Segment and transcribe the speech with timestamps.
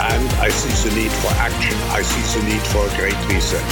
[0.00, 1.76] and I see the need for action.
[1.90, 3.64] I see the need for a great reset.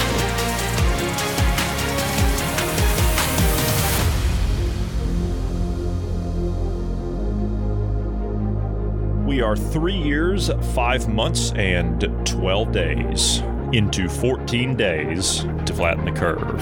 [9.24, 13.40] We are three years, five months, and 12 days
[13.72, 16.60] into 14 days to flatten the curve.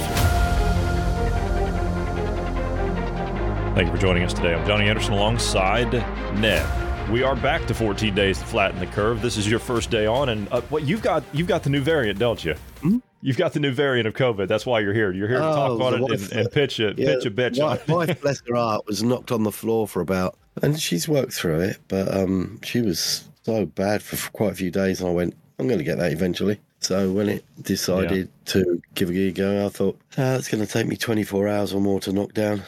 [3.75, 4.55] Thank you for joining us today.
[4.55, 5.93] I'm Johnny Anderson alongside
[6.39, 6.84] Ned.
[7.11, 9.21] We are back to 14 days to flatten the curve.
[9.21, 11.81] This is your first day on, and uh, what you've got you've got the new
[11.83, 12.55] variant, don't you?
[12.81, 12.99] Hmm?
[13.21, 14.49] You've got the new variant of COVID.
[14.49, 15.13] That's why you're here.
[15.13, 17.31] You're here to talk Oh, on the it and, and pitch it, yeah, pitch a
[17.31, 17.63] bitch.
[17.63, 21.33] on Wife, bless her heart, was knocked on the floor for about, and she's worked
[21.35, 25.13] through it, but um, she was so bad for quite a few days, and I
[25.13, 26.59] went, I'm going to get that eventually.
[26.85, 28.53] So when it decided yeah.
[28.53, 31.81] to give a go, I thought oh, it's going to take me 24 hours or
[31.81, 32.63] more to knock down,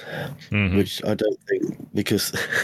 [0.50, 0.74] mm-hmm.
[0.74, 2.32] which I don't think because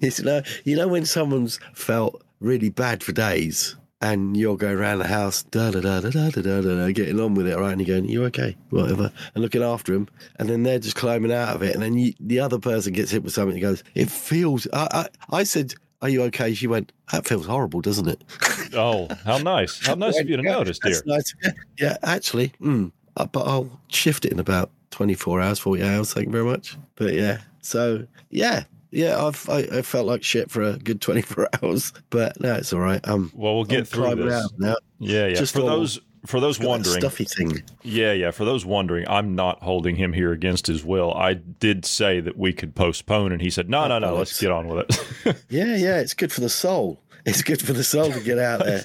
[0.00, 4.78] it's you know, you know when someone's felt really bad for days and you're going
[4.78, 7.72] around the house, da da da da da da da, getting on with it, right?
[7.72, 11.32] And you're going, you okay, whatever, and looking after him, and then they're just climbing
[11.32, 13.84] out of it, and then you, the other person gets hit with something and goes,
[13.94, 14.66] it feels.
[14.72, 16.54] I, I, I said, are you okay?
[16.54, 18.24] She went, that feels horrible, doesn't it?
[18.74, 19.84] Oh, how nice!
[19.86, 21.02] How nice of you to notice, dear.
[21.06, 21.34] nice.
[21.78, 26.12] Yeah, actually, mm, but I'll shift it in about 24 hours, 40 hours.
[26.12, 26.76] Thank you very much.
[26.96, 31.48] But yeah, so yeah, yeah, I've I, I felt like shit for a good 24
[31.62, 33.06] hours, but no, it's all right.
[33.08, 34.32] Um, Well, we'll get I'm through this.
[34.44, 34.76] out now.
[34.98, 35.34] Yeah, yeah.
[35.34, 37.64] Just for those for those wondering, stuffy thing.
[37.82, 38.30] Yeah, yeah.
[38.30, 41.12] For those wondering, I'm not holding him here against his will.
[41.14, 44.14] I did say that we could postpone, and he said, "No, no, no.
[44.14, 47.01] Let's get on with it." Yeah, yeah, it's good for the soul.
[47.24, 48.84] It's good for the soul to get out there.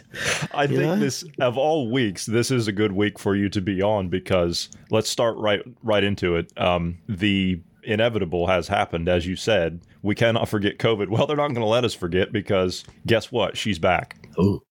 [0.54, 0.96] I You think know?
[0.98, 4.70] this of all weeks, this is a good week for you to be on because
[4.92, 6.52] let's start right right into it.
[6.58, 9.82] Um, the inevitable has happened, as you said.
[10.04, 11.10] We cannot forget COVID.
[11.10, 13.58] Well, they're not going to let us forget because guess what?
[13.58, 14.18] She's back.
[14.38, 14.62] Oh,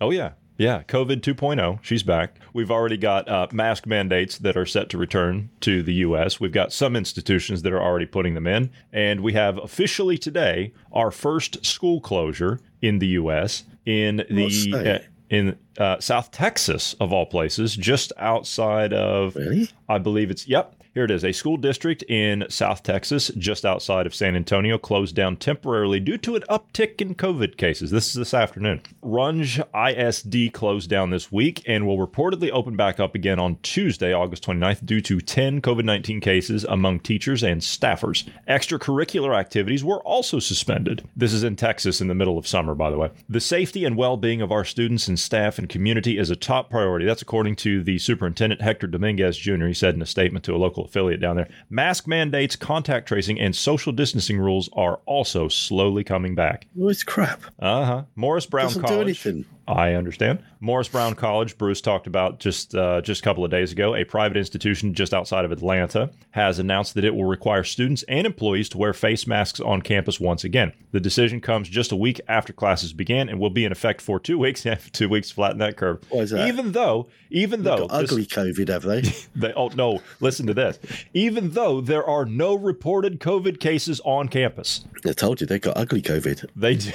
[0.00, 0.32] Oh yeah.
[0.56, 2.38] Yeah, COVID 2.0, she's back.
[2.52, 6.38] We've already got uh, mask mandates that are set to return to the U.S.
[6.38, 8.70] We've got some institutions that are already putting them in.
[8.92, 13.64] And we have officially today our first school closure in the U.S.
[13.86, 19.70] in the uh, in uh, South Texas, of all places, just outside of, really?
[19.88, 21.24] I believe it's, yep, here it is.
[21.24, 26.16] A school district in South Texas, just outside of San Antonio, closed down temporarily due
[26.18, 27.90] to an uptick in COVID cases.
[27.90, 28.80] This is this afternoon.
[29.02, 34.12] Runge ISD closed down this week and will reportedly open back up again on Tuesday,
[34.12, 38.28] August 29th, due to 10 COVID 19 cases among teachers and staffers.
[38.48, 41.02] Extracurricular activities were also suspended.
[41.16, 43.10] This is in Texas in the middle of summer, by the way.
[43.28, 46.70] The safety and well being of our students and staff and community is a top
[46.70, 47.04] priority.
[47.04, 49.66] That's according to the superintendent, Hector Dominguez Jr.
[49.66, 51.48] He said in a statement to a local affiliate down there.
[51.70, 56.66] Mask mandates, contact tracing, and social distancing rules are also slowly coming back.
[56.80, 57.42] Oh, it's crap.
[57.58, 58.02] Uh huh.
[58.16, 59.44] Morris Brown Doesn't do College.
[59.68, 59.82] Anything.
[59.84, 60.42] I understand.
[60.60, 63.94] Morris Brown College, Bruce talked about just uh, just a couple of days ago.
[63.94, 68.26] A private institution just outside of Atlanta has announced that it will require students and
[68.26, 70.72] employees to wear face masks on campus once again.
[70.92, 74.18] The decision comes just a week after classes began and will be in effect for
[74.18, 74.64] two weeks.
[74.92, 76.02] Two weeks flatten that curve.
[76.08, 76.48] Why that?
[76.48, 79.00] Even though, even They've though got this- ugly COVID, have they?
[79.36, 80.78] they, oh no, listen to this.
[81.12, 85.76] Even though there are no reported COVID cases on campus, I told you they got
[85.76, 86.48] ugly COVID.
[86.56, 86.92] they do.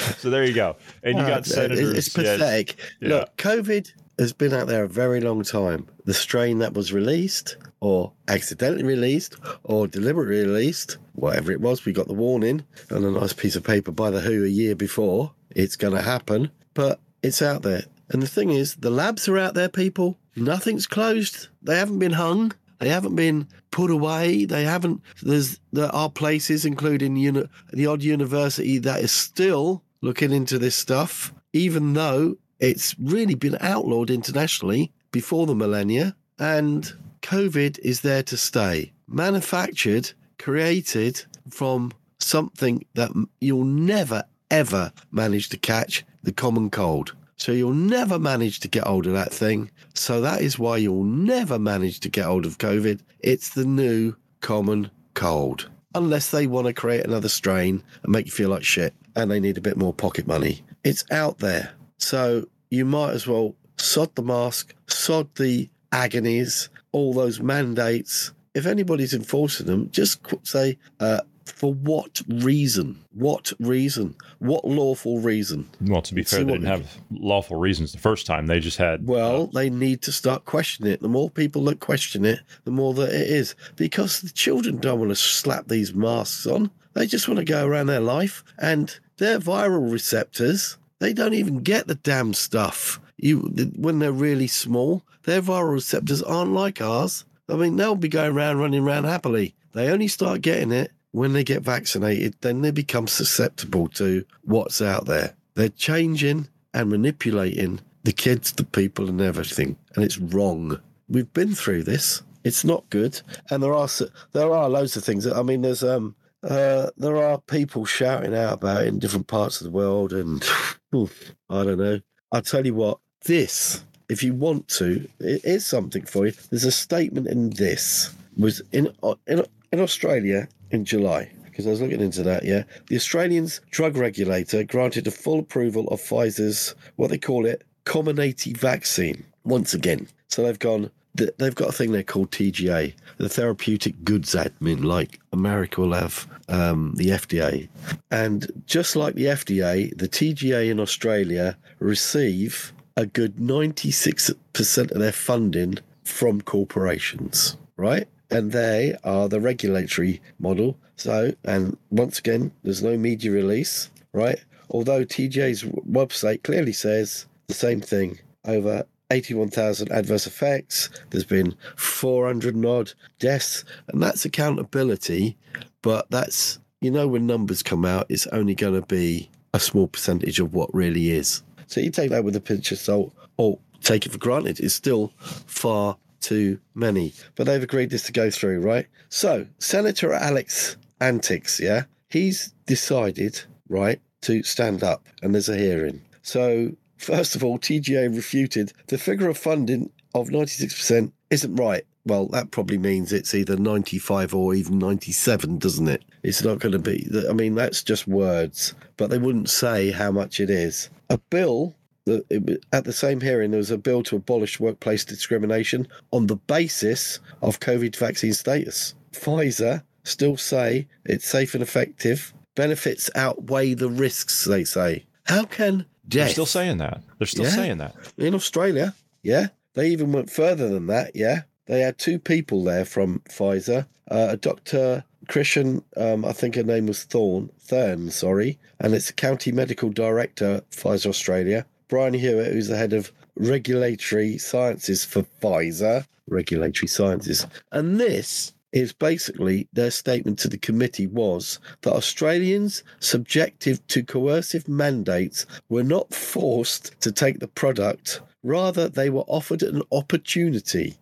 [0.18, 0.76] so there you go.
[1.02, 1.96] And you Ah, got it's- senators.
[1.98, 2.76] It's pathetic.
[3.00, 3.08] yeah.
[3.08, 5.86] Look, COVID has been out there a very long time.
[6.04, 11.92] The strain that was released, or accidentally released, or deliberately released, whatever it was, we
[11.92, 15.32] got the warning on a nice piece of paper by the WHO a year before.
[15.50, 17.84] It's going to happen, but it's out there.
[18.10, 20.18] And the thing is, the labs are out there, people.
[20.36, 21.48] Nothing's closed.
[21.62, 22.52] They haven't been hung.
[22.78, 24.44] They haven't been put away.
[24.44, 25.00] They haven't.
[25.22, 30.76] There's there are places, including uni- the odd university, that is still looking into this
[30.76, 38.22] stuff, even though It's really been outlawed internationally before the millennia, and COVID is there
[38.22, 38.92] to stay.
[39.08, 41.90] Manufactured, created from
[42.20, 43.10] something that
[43.40, 44.22] you'll never,
[44.52, 47.16] ever manage to catch the common cold.
[47.34, 49.68] So you'll never manage to get hold of that thing.
[49.94, 53.00] So that is why you'll never manage to get hold of COVID.
[53.18, 55.68] It's the new common cold.
[55.94, 59.40] Unless they want to create another strain and make you feel like shit and they
[59.40, 60.62] need a bit more pocket money.
[60.84, 61.72] It's out there.
[61.98, 68.32] So you might as well sod the mask, sod the agonies, all those mandates.
[68.54, 73.04] If anybody's enforcing them, just say, uh, for what reason?
[73.12, 74.14] What reason?
[74.38, 75.68] What lawful reason?
[75.80, 78.46] Well, to be fair, they didn't have lawful reasons the first time.
[78.46, 81.02] They just had Well, they need to start questioning it.
[81.02, 83.54] The more people that question it, the more that it is.
[83.76, 86.70] Because the children don't want to slap these masks on.
[86.94, 91.58] They just want to go around their life and their viral receptors, they don't even
[91.58, 93.00] get the damn stuff.
[93.16, 93.38] You
[93.76, 97.24] when they're really small, their viral receptors aren't like ours.
[97.48, 99.54] I mean, they'll be going around running around happily.
[99.72, 104.82] They only start getting it when they get vaccinated, then they become susceptible to what's
[104.82, 105.34] out there.
[105.54, 110.80] They're changing and manipulating the kids, the people, and everything, and it's wrong.
[111.08, 112.22] We've been through this.
[112.44, 113.20] It's not good,
[113.50, 113.88] and there are
[114.32, 115.26] there are loads of things.
[115.26, 119.60] I mean, there's um uh there are people shouting out about it in different parts
[119.60, 120.42] of the world, and
[120.94, 122.00] I don't know.
[122.32, 126.32] I'll tell you what, this if you want to, it is something for you.
[126.50, 128.92] There's a statement in this was in
[129.26, 132.44] in in Australia in July because I was looking into that.
[132.44, 137.62] Yeah, the Australian's drug regulator granted a full approval of Pfizer's what they call it
[137.84, 140.08] Comirnaty vaccine once again.
[140.28, 140.90] So they've gone.
[141.14, 146.26] They've got a thing they call TGA, the Therapeutic Goods Admin, like America will have
[146.48, 147.68] um, the FDA.
[148.10, 155.12] And just like the FDA, the TGA in Australia receive a good 96% of their
[155.12, 158.08] funding from corporations, right?
[158.32, 160.76] And they are the regulatory model.
[160.96, 164.38] So, and once again, there's no media release, right?
[164.70, 172.54] Although TGA's website clearly says the same thing over 81,000 adverse effects, there's been 400
[172.54, 175.36] and odd deaths, and that's accountability.
[175.82, 179.88] But that's, you know, when numbers come out, it's only going to be a small
[179.88, 181.42] percentage of what really is.
[181.66, 184.60] So you take that with a pinch of salt or take it for granted.
[184.60, 187.12] It's still far too many.
[187.34, 188.86] But they've agreed this to go through, right?
[189.08, 196.00] So Senator Alex Antic, yeah, he's decided, right, to stand up and there's a hearing.
[196.22, 201.84] So first of all, TGA refuted the figure of funding of 96% isn't right.
[202.04, 206.02] Well, that probably means it's either 95 or even 97, doesn't it?
[206.22, 210.10] It's not going to be, I mean, that's just words, but they wouldn't say how
[210.10, 210.90] much it is.
[211.10, 215.04] A bill, the- it at the same hearing, there was a bill to abolish workplace
[215.04, 218.94] discrimination on the basis of COVID vaccine status.
[219.12, 222.32] Pfizer still say it's safe and effective.
[222.54, 225.04] Benefits outweigh the risks, they say.
[225.24, 227.00] How can They're still saying that.
[227.18, 227.50] They're still Yeah.
[227.50, 227.94] saying that.
[228.18, 229.48] in Australia, yeah.
[229.74, 231.42] They even went further than that, yeah.
[231.66, 235.04] They had two people there from Pfizer, uh, a Dr.
[235.28, 239.88] Christian, um, I think her name was Thorn Thurn, sorry, and it's a County Medical
[239.90, 241.64] Director, Pfizer Australia.
[241.92, 247.46] Brian Hewitt, who's the head of regulatory sciences for Pfizer, regulatory sciences.
[247.70, 254.66] And this is basically their statement to the committee was that Australians subjected to coercive
[254.68, 260.96] mandates were not forced to take the product, rather, they were offered an opportunity.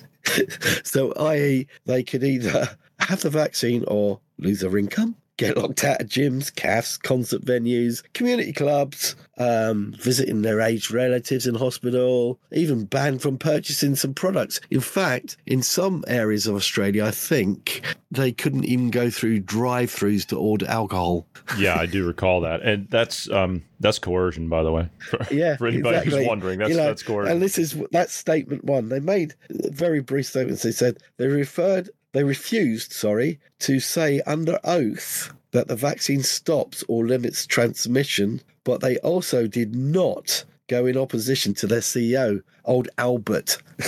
[0.82, 2.70] so, i.e., they could either
[3.00, 5.14] have the vaccine or lose their income.
[5.38, 11.46] Get locked out of gyms, cafes, concert venues, community clubs, um, visiting their aged relatives
[11.46, 14.60] in hospital, even banned from purchasing some products.
[14.70, 20.26] In fact, in some areas of Australia, I think they couldn't even go through drive-throughs
[20.26, 21.26] to order alcohol.
[21.58, 24.88] Yeah, I do recall that, and that's um that's coercion, by the way.
[25.10, 26.18] For, Yeah, for anybody exactly.
[26.20, 27.32] who's wondering, that's You know, that's coercion.
[27.32, 28.90] And this is that statement one.
[28.90, 30.62] They made very brief statements.
[30.62, 36.84] They said they referred, they refused, sorry, to say under oath that the vaccine stops
[36.88, 42.88] or limits transmission, but they also did not go in opposition to their CEO, old
[42.98, 43.58] Albert.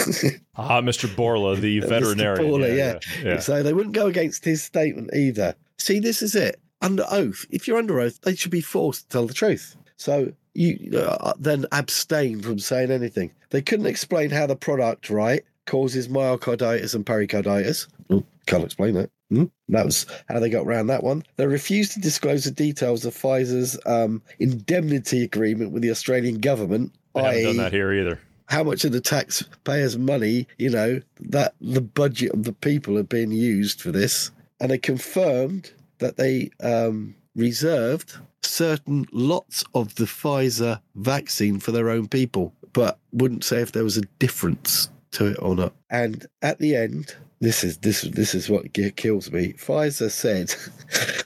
[0.57, 1.09] ah, Mr.
[1.09, 1.89] Bourla, the Mr.
[1.89, 2.61] veterinarian.
[2.61, 2.75] Yeah, yeah.
[2.75, 3.39] yeah, yeah.
[3.39, 5.55] So they wouldn't go against his statement either.
[5.79, 6.61] See, this is it.
[6.83, 9.77] Under oath, if you're under oath, they should be forced to tell the truth.
[9.97, 13.33] So you uh, then abstain from saying anything.
[13.51, 17.89] They couldn't explain how the product, right, causes myocarditis and pericarditis.
[18.09, 19.11] Well, can't explain it.
[19.31, 19.45] Hmm?
[19.69, 21.23] That was how they got around that one.
[21.37, 26.93] They refused to disclose the details of Pfizer's um, indemnity agreement with the Australian government,
[27.15, 28.21] They haven't done that here either.
[28.49, 33.09] how much of the taxpayers' money, you know, that the budget of the people have
[33.09, 34.31] been used for this.
[34.61, 41.89] And they confirmed that they um, reserved certain lots of the Pfizer vaccine for their
[41.89, 45.75] own people, but wouldn't say if there was a difference to it or not.
[45.91, 49.53] And at the end, this is this this is what kills me.
[49.55, 50.55] Pfizer said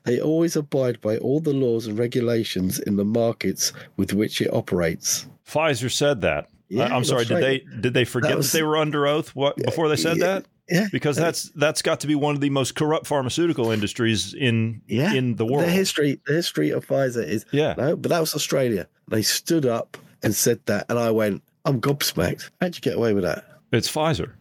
[0.05, 4.53] they always abide by all the laws and regulations in the markets with which it
[4.53, 5.27] operates.
[5.47, 6.49] Pfizer said that.
[6.69, 7.25] Yeah, I- I'm sorry.
[7.25, 7.41] Did right.
[7.41, 9.35] they did they forget that, was- they were under oath?
[9.35, 10.47] What before they said yeah, that?
[10.69, 14.83] Yeah, Because that's that's got to be one of the most corrupt pharmaceutical industries in
[14.87, 15.15] yeah.
[15.15, 15.65] in the world.
[15.65, 17.75] The history, the history of Pfizer is Yeah.
[17.79, 18.87] no, but that was Australia.
[19.09, 22.51] They stood up and said that, and I went, "I'm gobsmacked.
[22.61, 24.35] How'd you get away with that?" It's Pfizer.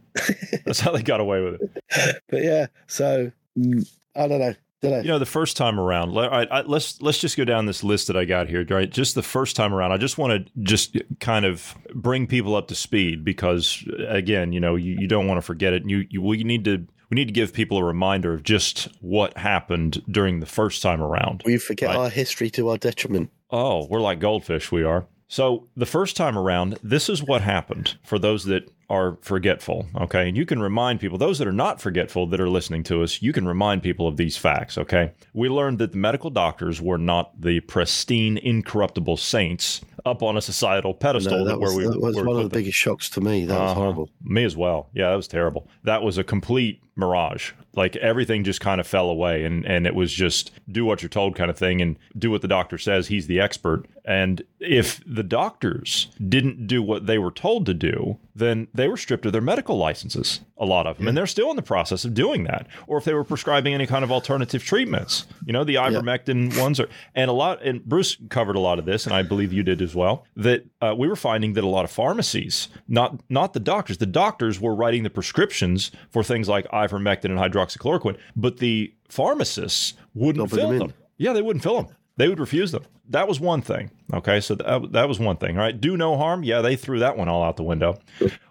[0.66, 2.22] That's how they got away with it.
[2.30, 4.56] But yeah, so mm, I don't know.
[4.82, 4.98] Don't know.
[5.00, 7.66] You know, the first time around, le- all right, I, let's let's just go down
[7.66, 8.66] this list that I got here.
[8.70, 12.56] Right, just the first time around, I just want to just kind of bring people
[12.56, 15.84] up to speed because, again, you know, you, you don't want to forget it.
[15.86, 19.38] You you we need to we need to give people a reminder of just what
[19.38, 21.42] happened during the first time around.
[21.46, 21.98] we forget Right.
[21.98, 23.32] our history to our detriment.
[23.50, 25.08] Oh, we're like goldfish, we are.
[25.30, 29.86] So the first time around, this is what happened for those that are forgetful.
[30.00, 30.30] Okay.
[30.30, 33.22] And you can remind people, those that are not forgetful that are listening to us,
[33.22, 34.78] you can remind people of these facts.
[34.78, 35.12] Okay.
[35.34, 40.42] We learned that the medical doctors were not the pristine, incorruptible saints up on a
[40.42, 42.60] societal pedestal No, that that where was, we that was where one of the them.
[42.60, 43.46] biggest shocks to me.
[43.46, 43.74] That was Uh-huh.
[43.82, 44.10] horrible.
[44.24, 44.90] Me as well.
[44.94, 45.68] Yeah, that was terrible.
[45.84, 47.52] That was a complete mirage.
[47.74, 51.10] Like everything just kind of fell away and and it was just do what you're
[51.10, 53.08] told kind of thing and do what the doctor says.
[53.08, 53.86] He's the expert.
[54.04, 58.96] And if the doctors didn't do what they were told to do, then they were
[58.96, 61.10] stripped of their medical licenses, a lot of them.
[61.10, 62.68] And they're still in the process of doing that.
[62.88, 66.80] Or if they were prescribing any kind of alternative treatments, you know, the ivermectin ones
[66.80, 69.64] are, and a lot, and Bruce covered a lot of this, and I believe you
[69.64, 73.52] did as well, that uh, we were finding that a lot of pharmacies, not, not
[73.52, 78.58] the doctors, the doctors were writing the prescriptions for things like ivermectin and hydroxychloroquine, but
[78.58, 80.94] the pharmacists wouldn't fill them them.
[81.18, 81.96] Yeah, they wouldn't fill them.
[82.18, 82.84] They would refuse them.
[83.10, 83.92] That was one thing.
[84.14, 85.58] Okay, so that, that was one thing.
[85.58, 86.44] All right, do no harm.
[86.44, 88.00] Yeah, they threw that one all out the window.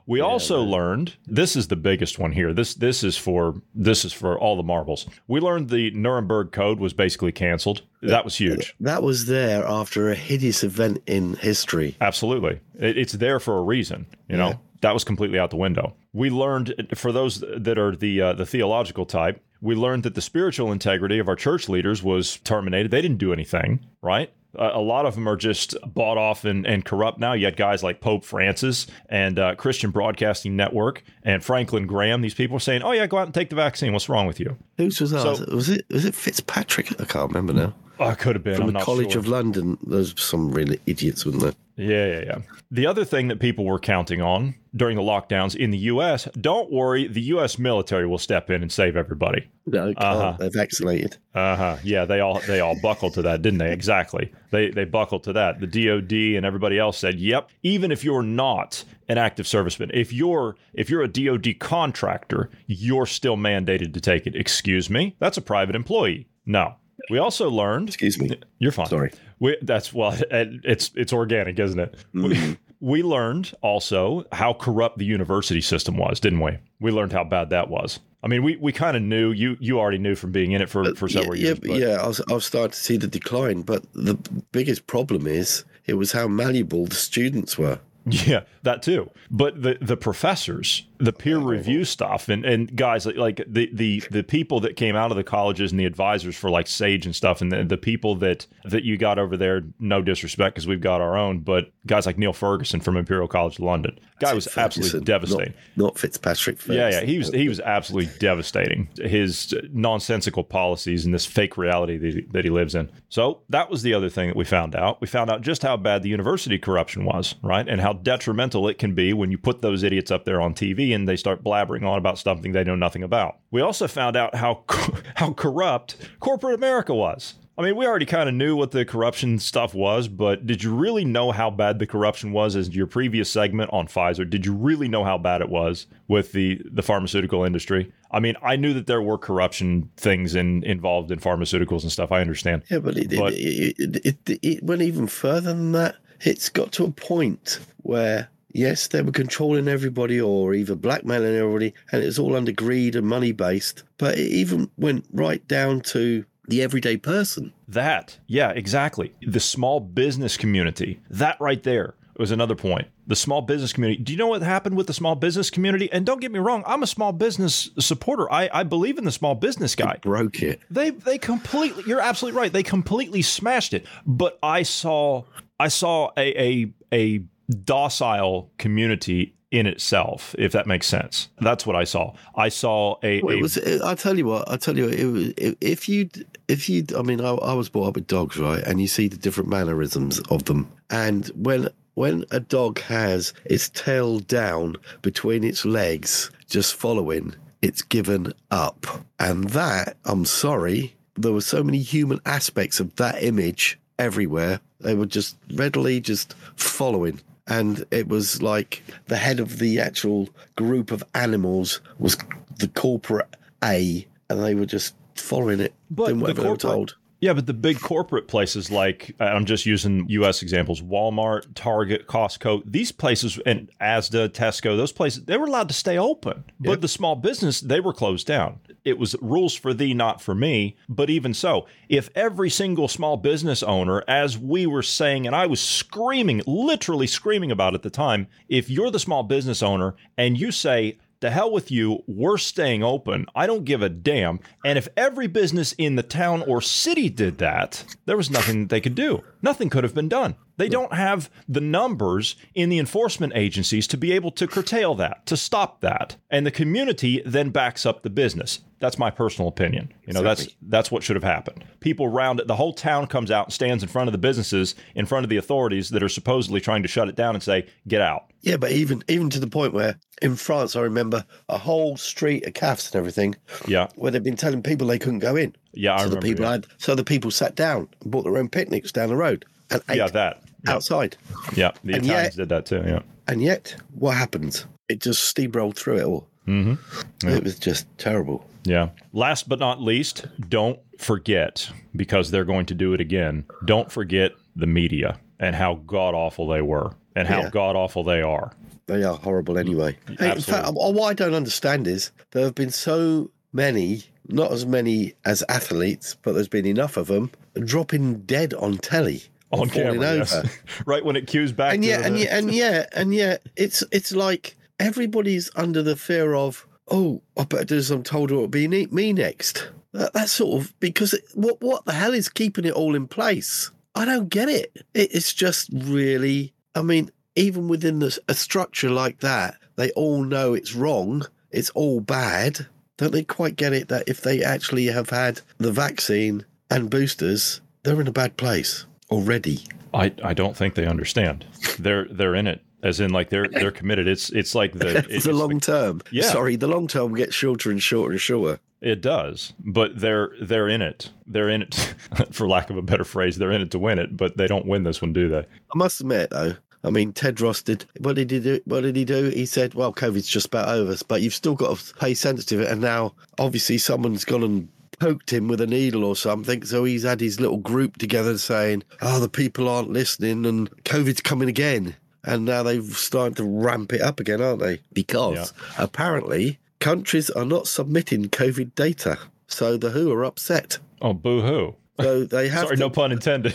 [0.06, 2.54] We also learned this is the biggest one here.
[2.54, 5.06] This this is for this is for all the marbles.
[5.26, 7.82] We learned the Nuremberg Code was basically canceled.
[8.02, 8.74] That was huge.
[8.80, 11.96] That was there after a hideous event in history.
[12.00, 14.06] Absolutely, it, it's there for a reason.
[14.28, 14.56] You know, Yeah.
[14.86, 15.96] That was completely out the window.
[16.12, 19.42] We learned for those that are the uh, the theological type.
[19.60, 22.92] We learned that the spiritual integrity of our church leaders was terminated.
[22.92, 24.30] They didn't do anything, right?
[24.58, 27.32] Uh, a lot of them are just bought off and, and corrupt now.
[27.32, 32.22] You had guys like Pope Francis and uh, Christian Broadcasting Network and Franklin Graham.
[32.22, 33.92] These people are saying, "Oh yeah, go out and take the vaccine.
[33.92, 35.22] What's wrong with you?" Whose was that?
[35.22, 37.00] So- was it was it Fitzpatrick?
[37.00, 37.74] I can't remember now.
[37.98, 38.56] I could have been.
[38.56, 39.20] From I'm the College sure.
[39.20, 39.78] of London.
[39.86, 41.52] There's some really idiots, wasn't there?
[41.76, 42.38] Yeah, yeah, yeah.
[42.70, 46.26] The other thing that people were counting on during the lockdowns in the U.S.
[46.40, 47.58] Don't worry, the U.S.
[47.58, 49.46] military will step in and save everybody.
[49.66, 49.92] No.
[49.96, 50.36] Uh-huh.
[50.38, 51.16] They're vaccinated.
[51.34, 51.76] Uh huh.
[51.84, 53.72] Yeah, they all they all buckled to that, didn't they?
[53.72, 54.32] Exactly.
[54.50, 55.60] They they buckled to that.
[55.60, 60.12] The DoD and everybody else said, "Yep." Even if you're not an active serviceman, if
[60.12, 64.36] you're if you're a DoD contractor, you're still mandated to take it.
[64.36, 66.26] Excuse me, that's a private employee.
[66.44, 66.74] No.
[67.10, 67.88] We also learned.
[67.88, 68.40] Excuse me.
[68.58, 68.86] You're fine.
[68.86, 69.12] Sorry.
[69.38, 71.94] We, that's well, it's it's organic, isn't it?
[72.14, 72.52] We, mm-hmm.
[72.80, 76.58] we learned also how corrupt the university system was, didn't we?
[76.80, 78.00] We learned how bad that was.
[78.22, 80.68] I mean, we, we kind of knew you you already knew from being in it
[80.68, 81.60] for, for several yeah, years.
[81.62, 82.02] Yeah, but- yeah.
[82.02, 84.14] I was, I was starting to see the decline, but the
[84.52, 87.78] biggest problem is it was how malleable the students were.
[88.08, 89.10] Yeah, that too.
[89.30, 91.44] But the the professors, the peer oh.
[91.44, 95.16] review stuff, and, and guys like, like the, the the people that came out of
[95.16, 98.46] the colleges and the advisors for like Sage and stuff, and the, the people that
[98.64, 102.16] that you got over there, no disrespect because we've got our own, but guys like
[102.16, 105.54] Neil Ferguson from Imperial College London, guy was Ferguson, absolutely devastating.
[105.74, 106.64] Not, Fitzpatrick.
[106.68, 108.88] Yeah, yeah, he was he was absolutely devastating.
[108.98, 112.88] His nonsensical policies and this fake reality that he, that he lives in.
[113.08, 115.00] So that was the other thing that we found out.
[115.00, 118.78] We found out just how bad the university corruption was, right, and how detrimental it
[118.78, 121.84] can be when you put those idiots up there on TV and they start blabbering
[121.86, 123.38] on about something they know nothing about.
[123.50, 124.64] We also found out how
[125.16, 127.34] how corrupt corporate America was.
[127.58, 130.74] I mean, we already kind of knew what the corruption stuff was, but did you
[130.74, 134.28] really know how bad the corruption was as your previous segment on Pfizer?
[134.28, 137.90] Did you really know how bad it was with the, the pharmaceutical industry?
[138.10, 142.12] I mean, I knew that there were corruption things in, involved in pharmaceuticals and stuff.
[142.12, 142.62] I understand.
[142.70, 145.96] Yeah, but it, But- it, it, it, it went even further than that.
[146.20, 151.74] It's got to a point where yes, they were controlling everybody or either blackmailing everybody,
[151.92, 153.84] and it was all under greed and money based.
[153.98, 157.52] But it even went right down to the everyday person.
[157.68, 159.12] That, yeah, exactly.
[159.20, 162.88] The small business community, that right there was another point.
[163.06, 164.02] The small business community.
[164.02, 165.90] Do you know what happened with the small business community?
[165.92, 168.30] And don't get me wrong, I'm a small business supporter.
[168.32, 169.98] I, I believe in the small business guy.
[170.00, 170.60] Broke it.
[170.70, 171.84] They they completely.
[171.86, 172.52] You're absolutely right.
[172.52, 173.86] They completely smashed it.
[174.06, 175.24] But I saw
[175.58, 177.22] I saw a a, a
[177.64, 181.28] docile community in itself, if that makes sense.
[181.40, 182.14] That's what I saw.
[182.34, 183.22] I saw a.
[183.22, 186.10] Well, it was, I tell you what, I tell you what, it was, if you,
[186.48, 188.62] if you, I mean, I, I was brought up with dogs, right?
[188.64, 190.70] And you see the different mannerisms of them.
[190.90, 197.82] And when, when a dog has its tail down between its legs, just following, it's
[197.82, 198.86] given up.
[199.20, 204.60] And that, I'm sorry, there were so many human aspects of that image everywhere.
[204.80, 207.20] They were just readily just following.
[207.48, 212.16] And it was like the head of the actual group of animals was
[212.58, 213.28] the corporate
[213.62, 216.96] A, and they were just following it, But doing the whatever they were corporate- told.
[217.26, 220.42] Yeah, but the big corporate places like I'm just using U.S.
[220.42, 222.62] examples: Walmart, Target, Costco.
[222.64, 226.86] These places and Asda, Tesco, those places they were allowed to stay open, but the
[226.86, 228.60] small business they were closed down.
[228.84, 230.76] It was rules for thee, not for me.
[230.88, 235.46] But even so, if every single small business owner, as we were saying, and I
[235.46, 240.38] was screaming, literally screaming about at the time, if you're the small business owner and
[240.38, 242.02] you say to hell with you.
[242.06, 243.26] We're staying open.
[243.34, 244.40] I don't give a damn.
[244.64, 248.80] And if every business in the town or city did that, there was nothing they
[248.80, 249.22] could do.
[249.42, 250.36] Nothing could have been done.
[250.56, 255.26] They don't have the numbers in the enforcement agencies to be able to curtail that,
[255.26, 256.16] to stop that.
[256.30, 258.60] And the community then backs up the business.
[258.78, 259.92] That's my personal opinion.
[260.06, 261.64] You know, that's that's what should have happened.
[261.80, 264.74] People round it, the whole town comes out and stands in front of the businesses,
[264.94, 267.66] in front of the authorities that are supposedly trying to shut it down and say,
[267.88, 271.56] "Get out." Yeah, but even even to the point where in France, I remember a
[271.56, 273.34] whole street of calves and everything
[273.66, 273.88] Yeah.
[273.96, 275.54] where they've been telling people they couldn't go in.
[275.72, 276.50] Yeah, I so the remember, people yeah.
[276.52, 279.80] had so the people sat down and bought their own picnics down the road and
[279.88, 280.42] ate Yeah, that.
[280.64, 280.72] Yeah.
[280.74, 281.16] outside.
[281.54, 282.82] Yeah, the And Italians yet- did that too.
[282.86, 283.00] Yeah.
[283.28, 284.64] And yet, what happened?
[284.88, 286.28] It just steamrolled through it all.
[286.46, 287.28] Mm-hmm.
[287.28, 288.46] It was just terrible.
[288.64, 288.90] Yeah.
[289.12, 294.32] Last but not least, don't forget, because they're going to do it again, don't forget
[294.54, 297.50] the media and how god awful they were and how Yeah.
[297.50, 298.52] god awful they are.
[298.86, 299.96] They are horrible anyway.
[300.06, 300.92] Hey, in fact, Absolutely.
[300.92, 306.16] what I don't understand is there have been so many, not as many as athletes,
[306.22, 307.30] but there's been enough of them
[307.64, 309.24] dropping dead on telly.
[309.52, 310.16] On camera, over.
[310.16, 310.58] yes.
[310.86, 313.84] right when it cues back and yet, the, and yet, and yet, and yet, it's
[313.92, 318.36] it's like everybody's under the fear of, oh, I better do as I'm told, or
[318.36, 319.70] it'll be me next.
[319.92, 323.06] That, that's sort of because it, what what the hell is keeping it all in
[323.06, 323.70] place?
[323.94, 324.72] I don't get it.
[324.94, 326.52] it it's just really.
[326.74, 331.24] I mean, even within the, a structure like that, they all know it's wrong.
[331.50, 332.66] It's all bad.
[332.98, 337.60] Don't they quite get it that if they actually have had the vaccine and boosters,
[337.82, 339.60] they're in a bad place already?
[339.94, 341.46] I, I don't think they understand.
[341.78, 342.62] They're they're in it.
[342.82, 344.06] As in like they're they're committed.
[344.06, 346.02] It's it's like the It's the the- long term.
[346.10, 346.24] Yeah.
[346.24, 348.60] Sorry, the long term gets shorter and shorter and shorter.
[348.82, 351.10] It does, but they're they're in it.
[351.26, 351.94] They're in it,
[352.30, 353.38] for lack of a better phrase.
[353.38, 355.38] They're in it to win it, but they don't win this one, do they?
[355.40, 357.86] I must admit, though, I mean, Ted Ross did.
[357.98, 358.60] What did he do?
[358.66, 359.30] What did he do?
[359.30, 362.82] He said, "Well, COVID's just about over, but you've still got to pay sensitive." And
[362.82, 366.64] now, obviously, someone's gone and poked him with a needle or something.
[366.64, 371.20] So he's had his little group together saying, "Oh, the people aren't listening, and COVID's
[371.20, 374.80] coming again." And now they've started to ramp it up again, aren't they?
[374.92, 379.18] Because apparently countries are not submitting COVID data.
[379.46, 380.78] So the WHO are upset.
[381.00, 381.76] Oh, boo hoo!
[382.00, 383.54] So they have Sorry, to, no pun intended.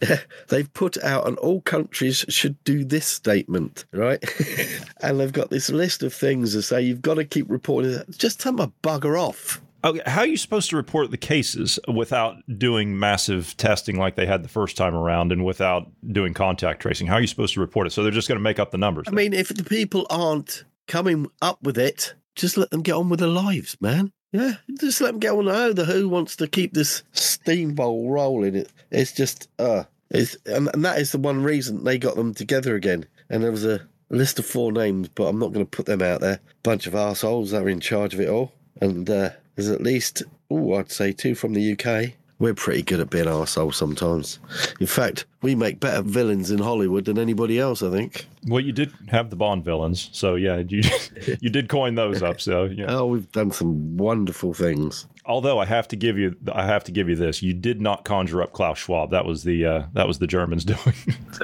[0.48, 4.22] they've put out an all countries should do this statement, right?
[5.00, 7.92] and they've got this list of things to say you've got to keep reporting.
[7.92, 8.10] it.
[8.10, 9.60] Just tell them to bugger off.
[9.82, 14.26] Okay, how are you supposed to report the cases without doing massive testing like they
[14.26, 17.06] had the first time around and without doing contact tracing?
[17.06, 17.90] How are you supposed to report it?
[17.90, 19.06] So they're just going to make up the numbers.
[19.08, 23.08] I mean, if the people aren't coming up with it, just let them get on
[23.08, 24.12] with their lives, man.
[24.32, 25.48] Yeah, just let them get on.
[25.48, 28.54] Oh, the Who wants to keep this steamboat rolling.
[28.56, 32.34] It, it's just, uh, it's and, and that is the one reason they got them
[32.34, 33.06] together again.
[33.30, 36.02] And there was a list of four names, but I'm not going to put them
[36.02, 36.40] out there.
[36.62, 40.22] Bunch of assholes that are in charge of it all, and uh, there's at least,
[40.50, 42.12] oh, I'd say two from the UK.
[42.38, 44.38] We're pretty good at being arseholes sometimes.
[44.80, 48.26] In fact, we make better villains in Hollywood than anybody else, I think.
[48.48, 50.80] well, you did have the Bond villains, so yeah, you
[51.40, 52.40] you did coin those up.
[52.40, 55.06] So yeah, Oh, we've done some wonderful things.
[55.30, 58.04] Although I have to give you, I have to give you this: you did not
[58.04, 59.10] conjure up Klaus Schwab.
[59.12, 60.94] That was the uh, that was the Germans doing.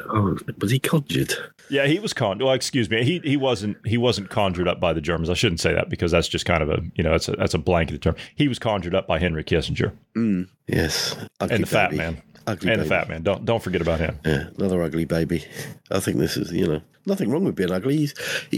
[0.08, 1.32] Oh, was he conjured?
[1.70, 2.44] yeah, he was conjured.
[2.44, 5.30] Well, excuse me, he he wasn't he wasn't conjured up by the Germans.
[5.30, 7.54] I shouldn't say that because that's just kind of a you know that's a that's
[7.54, 8.16] a blanket term.
[8.34, 9.92] He was conjured up by Henry Kissinger
[10.66, 11.16] Yes.
[11.40, 11.98] Ugly and the Fat baby.
[12.02, 12.22] Man.
[12.48, 12.86] Ugly and the.
[12.86, 13.22] Fat Man.
[13.22, 14.18] Don't don't forget about him.
[14.24, 15.44] Yeah, another ugly baby.
[15.90, 17.96] I think this is, you know, nothing wrong with being ugly.
[17.98, 18.14] He's-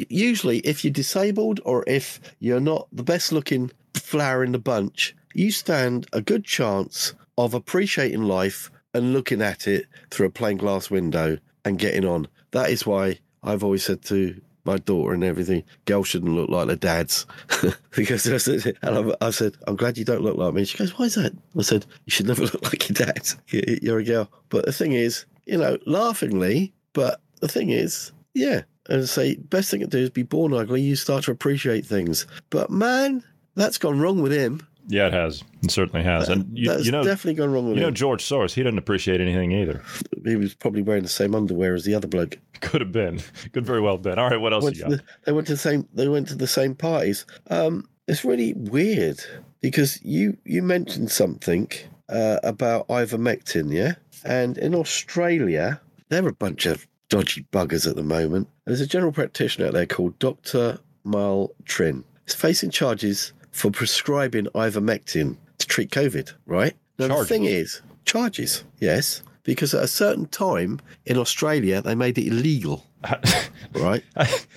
[0.09, 5.15] Usually, if you're disabled or if you're not the best looking flower in the bunch,
[5.35, 10.57] you stand a good chance of appreciating life and looking at it through a plain
[10.57, 12.27] glass window and getting on.
[12.53, 16.67] That is why I've always said to my daughter and everything, girls shouldn't look like
[16.67, 17.27] their dads.
[17.97, 20.65] because I said, and I said, I'm glad you don't look like me.
[20.65, 21.33] She goes, why is that?
[21.59, 23.29] I said, you should never look like your dad.
[23.49, 24.31] You- You're a girl.
[24.49, 29.37] But the thing is, you know, laughingly, but the thing is, yeah, and I say,
[29.37, 30.81] best thing to do is be born ugly.
[30.83, 32.27] You start to appreciate things.
[32.51, 33.23] But man,
[33.55, 34.67] that's gone wrong with him.
[34.89, 35.45] Yeah, it has.
[35.63, 36.31] It certainly has.
[36.31, 37.91] And you, that's you know, definitely gone wrong with you know.
[37.91, 38.55] George Soros.
[38.55, 39.83] He doesn't appreciate anything either.
[40.25, 42.39] he was probably wearing the same underwear as the other bloke.
[42.61, 43.21] Could have been.
[43.53, 44.19] Could very well have been.
[44.19, 44.91] All right, what else went you got?
[44.91, 47.27] the, they went to the same they went to the same parties.
[47.51, 49.21] Um, it's really weird
[49.61, 51.71] because you you mentioned something
[52.09, 53.93] uh, about ivermectin, yeah,
[54.25, 58.49] and in Australia they're a bunch of dodgy buggers at the moment.
[58.65, 62.05] There's a general practitioner out there called Doctor Mal Trin.
[62.25, 66.33] He's facing charges for prescribing ivermectin to treat COVID.
[66.47, 67.29] Right now, Charges?
[67.29, 69.23] the thing is, charges, yes.
[69.45, 72.85] Because at a certain time in Australia, they made it illegal,
[73.73, 74.03] right?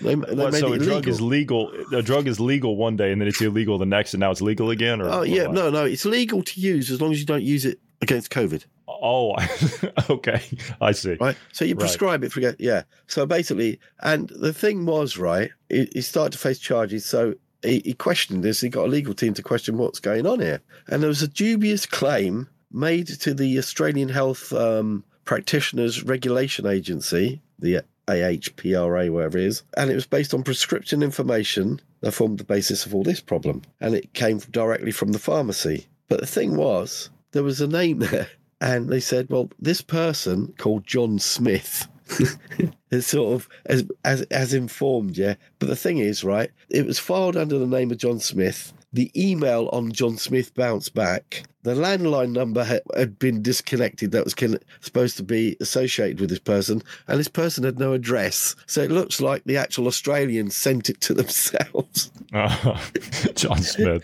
[0.02, 1.72] They, they What, made so a drug is legal.
[1.94, 4.42] A drug is legal one day, and then it's illegal the next, and now it's
[4.42, 5.02] legal again.
[5.02, 7.66] Or Oh yeah, no, no, it's legal to use as long as you don't use
[7.66, 9.36] it against COVID, Oh,
[10.10, 10.42] okay.
[10.82, 11.16] I see.
[11.22, 11.38] right?
[11.54, 11.80] So you Right.
[11.80, 12.84] prescribe it for yeah.
[13.08, 17.06] So basically, and the thing was right, he started to face charges.
[17.06, 18.62] So he, he questioned this.
[18.62, 21.28] He got a legal team to question what's going on here, and there was a
[21.28, 29.46] dubious claim made to the Australian Health um, Practitioners Regulation Agency, the AHPRA, whatever it
[29.46, 33.22] is, and it was based on prescription information that formed the basis of all this
[33.22, 35.88] problem, and it came directly from the pharmacy.
[36.10, 38.28] But the thing was, there was a name there,
[38.60, 41.88] and they said, well, this person called John Smith.
[42.92, 45.36] is sort of as, as as informed, yeah.
[45.60, 48.74] But the thing is, right, it was filed under the name of John Smith.
[48.94, 51.44] The email on John Smith bounced back.
[51.64, 54.34] The landline number had, been disconnected that was
[54.82, 58.56] supposed to be associated with this person, and this person had no address.
[58.66, 62.12] So it looks like the actual Australians sent it to themselves.
[62.34, 62.80] Uh,
[63.36, 64.04] John Smith.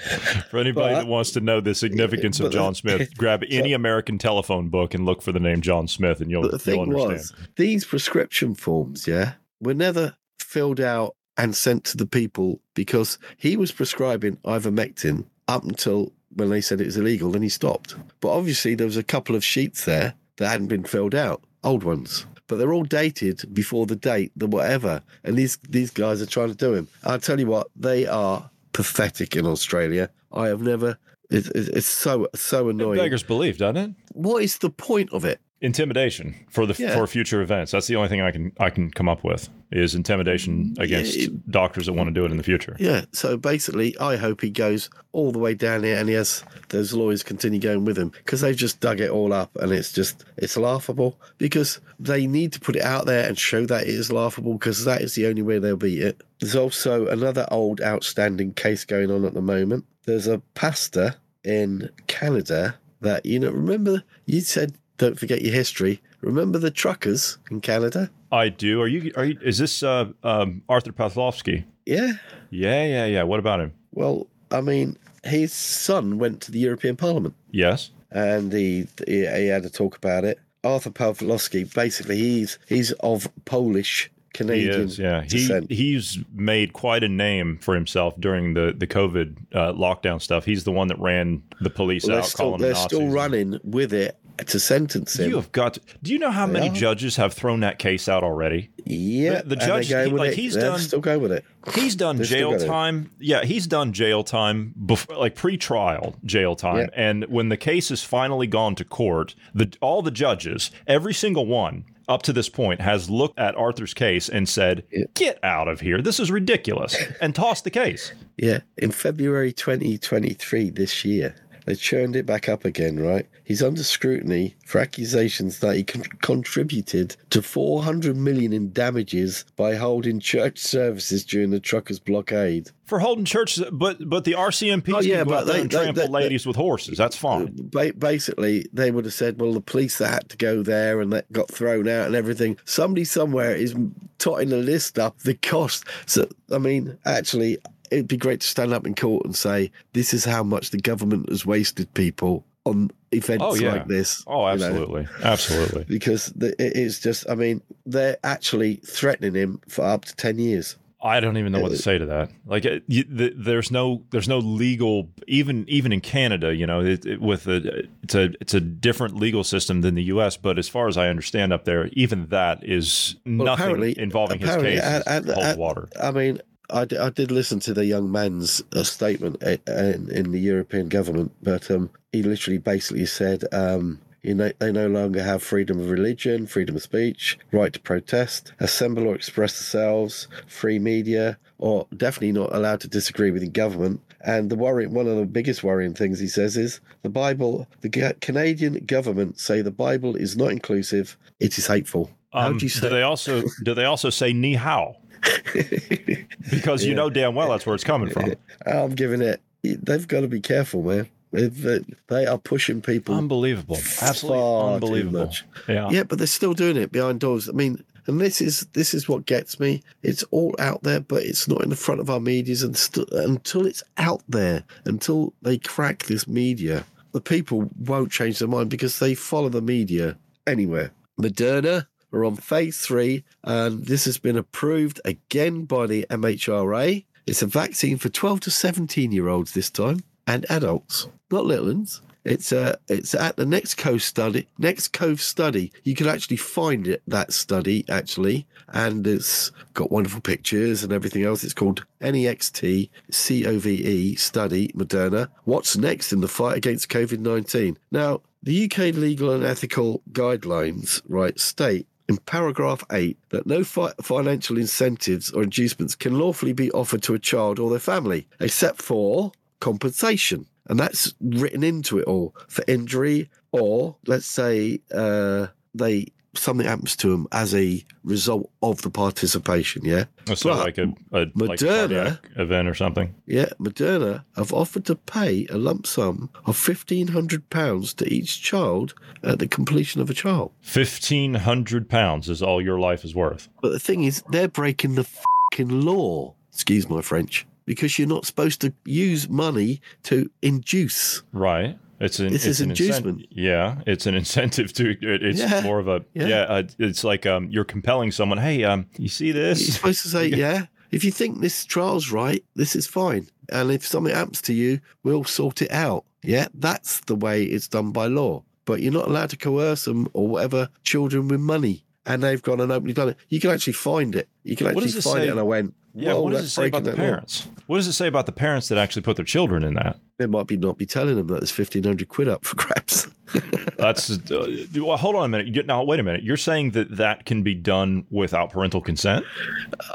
[0.51, 4.17] For anybody But- that wants to know the significance of John Smith, grab any American
[4.17, 7.11] telephone book and look for the name John Smith, and you'll, the you'll thing understand.
[7.11, 13.17] was, these prescription forms, yeah, were never filled out and sent to the people because
[13.37, 17.95] he was prescribing ivermectin up until when they said it was illegal, then he stopped.
[18.19, 21.83] But obviously, there was a couple of sheets there that hadn't been filled out, old
[21.83, 22.25] ones.
[22.47, 25.01] But they're all dated before the date, the whatever.
[25.23, 26.87] And these these guys are trying to do him.
[27.03, 30.09] I'll tell you what, they are pathetic in Australia.
[30.31, 30.97] I have never.
[31.29, 32.99] It's, it's it's so so annoying.
[32.99, 33.95] Beggars belief, doesn't it?
[34.13, 35.41] What is the point of it?
[35.59, 36.93] Intimidation for the Yeah.
[36.95, 37.71] for future events.
[37.71, 41.15] That's the only thing I can I can come up with is intimidation mm, against
[41.17, 42.75] it- doctors that want to do it in the future.
[42.79, 43.05] Yeah.
[43.11, 46.93] So basically, I hope he goes all the way down here, and he has those
[46.93, 50.25] lawyers continue going with him because they've just dug it all up, and it's just
[50.37, 54.11] it's laughable because they need to put it out there and show that it is
[54.11, 56.21] laughable because that is the only way they'll beat it.
[56.39, 59.85] There's also another old outstanding case going on at the moment.
[60.05, 63.49] There's a pastor in Canada that you know.
[63.49, 66.01] Remember, you said don't forget your history.
[66.21, 68.09] Remember the truckers in Canada?
[68.31, 68.81] I do.
[68.81, 69.11] Are you?
[69.15, 69.39] Are you?
[69.41, 71.63] Is this uh, um, Arthur Pawlowski?
[71.85, 72.13] Yeah.
[72.49, 73.23] Yeah, yeah, yeah.
[73.23, 73.73] What about him?
[73.93, 77.35] Well, I mean, his son went to the European Parliament.
[77.51, 77.91] Yes.
[78.11, 80.39] and he, he he had to talk about it.
[80.63, 84.73] Arthur Pawlowski, basically, he's he's of Polish Canadian.
[84.73, 85.23] He is, yeah.
[85.23, 90.45] He he's made quite a name for himself during the the COVID uh, lockdown stuff.
[90.45, 94.17] He's the one that ran the police Well, out, still they're still running with it
[94.45, 95.29] to sentence him.
[95.29, 95.73] You have got.
[95.75, 98.69] To, do you know how many judges have thrown that case out already?
[98.85, 100.35] yeah, the and judge, he- like, it.
[100.35, 101.43] he's They're done- still going with it.
[101.75, 103.11] He's done They're jail time.
[103.19, 106.77] Yeah, he's done jail time before, like pre-trial jail time.
[106.77, 106.87] Yeah.
[106.93, 111.45] And when the case has finally gone to court, the all the judges, every single
[111.45, 115.81] one up to this point, has looked at Arthur's case and said, "Get out of
[115.81, 116.01] here!
[116.01, 118.13] This is ridiculous," and tossed the case.
[118.37, 121.35] Yeah, in February 2023 this year,
[121.67, 123.27] They churned it back up again, right?
[123.43, 129.75] He's under scrutiny for accusations that he con- contributed to 400 million in damages by
[129.75, 132.71] holding church services during the truckers' blockade.
[132.85, 136.09] For holding churches, but but the RCMP Oh, yeah, but they- and they- trample they-
[136.09, 136.97] ladies with horses.
[136.97, 137.47] That's fine.
[137.47, 141.01] Uh, ba- basically, they would have said, well, the police that had to go there
[141.01, 142.55] and that got thrown out and everything.
[142.63, 143.75] Somebody somewhere is
[144.19, 145.83] totting a list up the cost.
[146.05, 147.57] So, I mean, actually,
[147.91, 150.77] it'd be great to stand up in court and say, this is how much the
[150.79, 153.71] government has wasted people on events Oh, yeah.
[153.73, 154.23] like this.
[154.27, 154.65] Oh, you know.
[154.65, 155.83] absolutely, absolutely.
[155.87, 160.37] Because the, it is just, I mean, they're actually threatening him for up to 10
[160.39, 160.75] years.
[161.01, 162.31] I don't even know what to say to that.
[162.47, 166.81] Like, uh, you, the, there's no, there's no legal, even even in Canada, you know,
[166.81, 170.37] it, it, with a, it's a, it's a different legal system than the U.S.
[170.37, 174.55] But as far as I understand up there, even that is Well, nothing involving his
[174.55, 175.87] case at- at- at- water.
[176.01, 180.09] I mean, I, d- I did listen to the young man's uh, statement uh, in,
[180.11, 184.87] in the European government, but um, he literally basically said, um, you know, they no
[184.87, 190.27] longer have freedom of religion, freedom of speech, right to protest, assemble or express themselves,
[190.47, 194.01] free media, or definitely not allowed to disagree with the government.
[194.25, 197.67] And the worry, one of the biggest worrying things he says is the Bible.
[197.81, 202.09] The Canadian government say the Bible is not inclusive; it is hateful.
[202.33, 202.81] How Um, do you say?
[202.81, 204.97] do they also do they also say ni hao?
[206.49, 208.33] because you know damn well that's where it's coming from.
[208.65, 209.41] I'm giving it.
[209.63, 211.09] They've got to be careful, man.
[211.31, 213.15] They, are pushing people.
[213.15, 215.31] Unbelievable, absolutely unbelievable.
[215.67, 215.89] Yeah.
[215.89, 217.49] Yeah, but they're still doing it behind doors.
[217.49, 219.83] I mean, and this is this is what gets me.
[220.01, 222.63] It's all out there, but it's not in the front of our medias.
[222.63, 228.39] And st- until it's out there, until they crack this media, the people won't change
[228.39, 230.91] their mind because they follow the media anywhere.
[231.19, 237.05] Moderna are on phase three, and this has been approved again by the MHRA.
[237.25, 241.65] It's a vaccine for 12 to 17 year olds this time and adults, not little
[241.65, 242.01] ones.
[242.27, 244.49] It's uh, it's at the NextCOVE study.
[244.59, 245.71] NextCOVE study.
[245.85, 251.23] You can actually find it that study actually, and it's got wonderful pictures and everything
[251.23, 251.45] else.
[251.45, 255.29] It's called NEXT COVE study Moderna.
[255.45, 257.77] What's next in the fight against COVID nineteen?
[257.91, 263.93] Now, the UK legal and ethical guidelines right state in paragraph 8 that no fi-
[264.01, 268.81] financial incentives or inducements can lawfully be offered to a child or their family except
[268.81, 270.45] for compensation.
[270.67, 276.95] And that's written into it all for injury or let's say uh, they something happens
[276.97, 281.59] to them as a result of the participation yeah So But like a, a like
[281.59, 283.13] Moderna- cardiac event or something.
[283.25, 288.41] yeah, Moderna have offered to pay a lump sum of fifteen hundred pounds to each
[288.41, 290.51] child at the completion of a child.
[290.61, 293.49] Fifteen hundred pounds is all your life is worth.
[293.61, 296.33] But the thing is, they're breaking the fucking law.
[296.51, 301.21] Excuse my French, because you're not supposed to use money to induce.
[301.31, 301.77] Right.
[301.99, 303.19] It's an This it's is an inducement.
[303.21, 304.91] incent- yeah, it's an incentive to.
[304.91, 306.27] It, it's Yeah, more of a yeah.
[306.27, 306.41] yeah.
[306.41, 308.37] uh, it's like um, you're compelling someone.
[308.37, 309.61] Hey, um, you see this?
[309.61, 313.27] You're supposed to say, yeah, if you think this trial's right, this is fine.
[313.51, 316.05] And if something happens to you, we'll sort it out.
[316.23, 318.43] Yeah, that's the way it's done by law.
[318.65, 321.83] But you're not allowed to coerce them or whatever children with money.
[322.05, 323.17] And they've gone and openly done it.
[323.29, 324.27] You can actually find it.
[324.43, 325.31] You can actually find say- it.
[325.31, 326.13] And I went, Yeah.
[326.13, 327.47] What does it say about the parents?
[327.65, 329.99] What does it say about the parents that actually put their children in that?
[330.17, 333.07] They might be not be telling them that there's 1500 quid up for grabs.
[333.77, 335.47] That's uh, well, hold on a minute.
[335.53, 336.23] You- Now, wait a minute.
[336.23, 339.25] You're saying that that can be done without parental consent?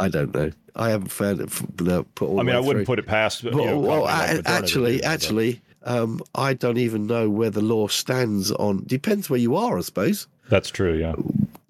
[0.01, 0.51] I don't know.
[0.77, 1.51] I haven't found it.
[2.15, 2.93] Put all I mean, I wouldn't through.
[2.97, 3.43] put it past.
[3.43, 6.21] You Well, know, well, companies like a- Moderna to actually, do that, but- actually, um,
[6.35, 8.85] I don't even know where the law stands on.
[8.87, 10.27] Depends where you are, I suppose.
[10.49, 10.95] that's true.
[10.95, 11.15] Yeah.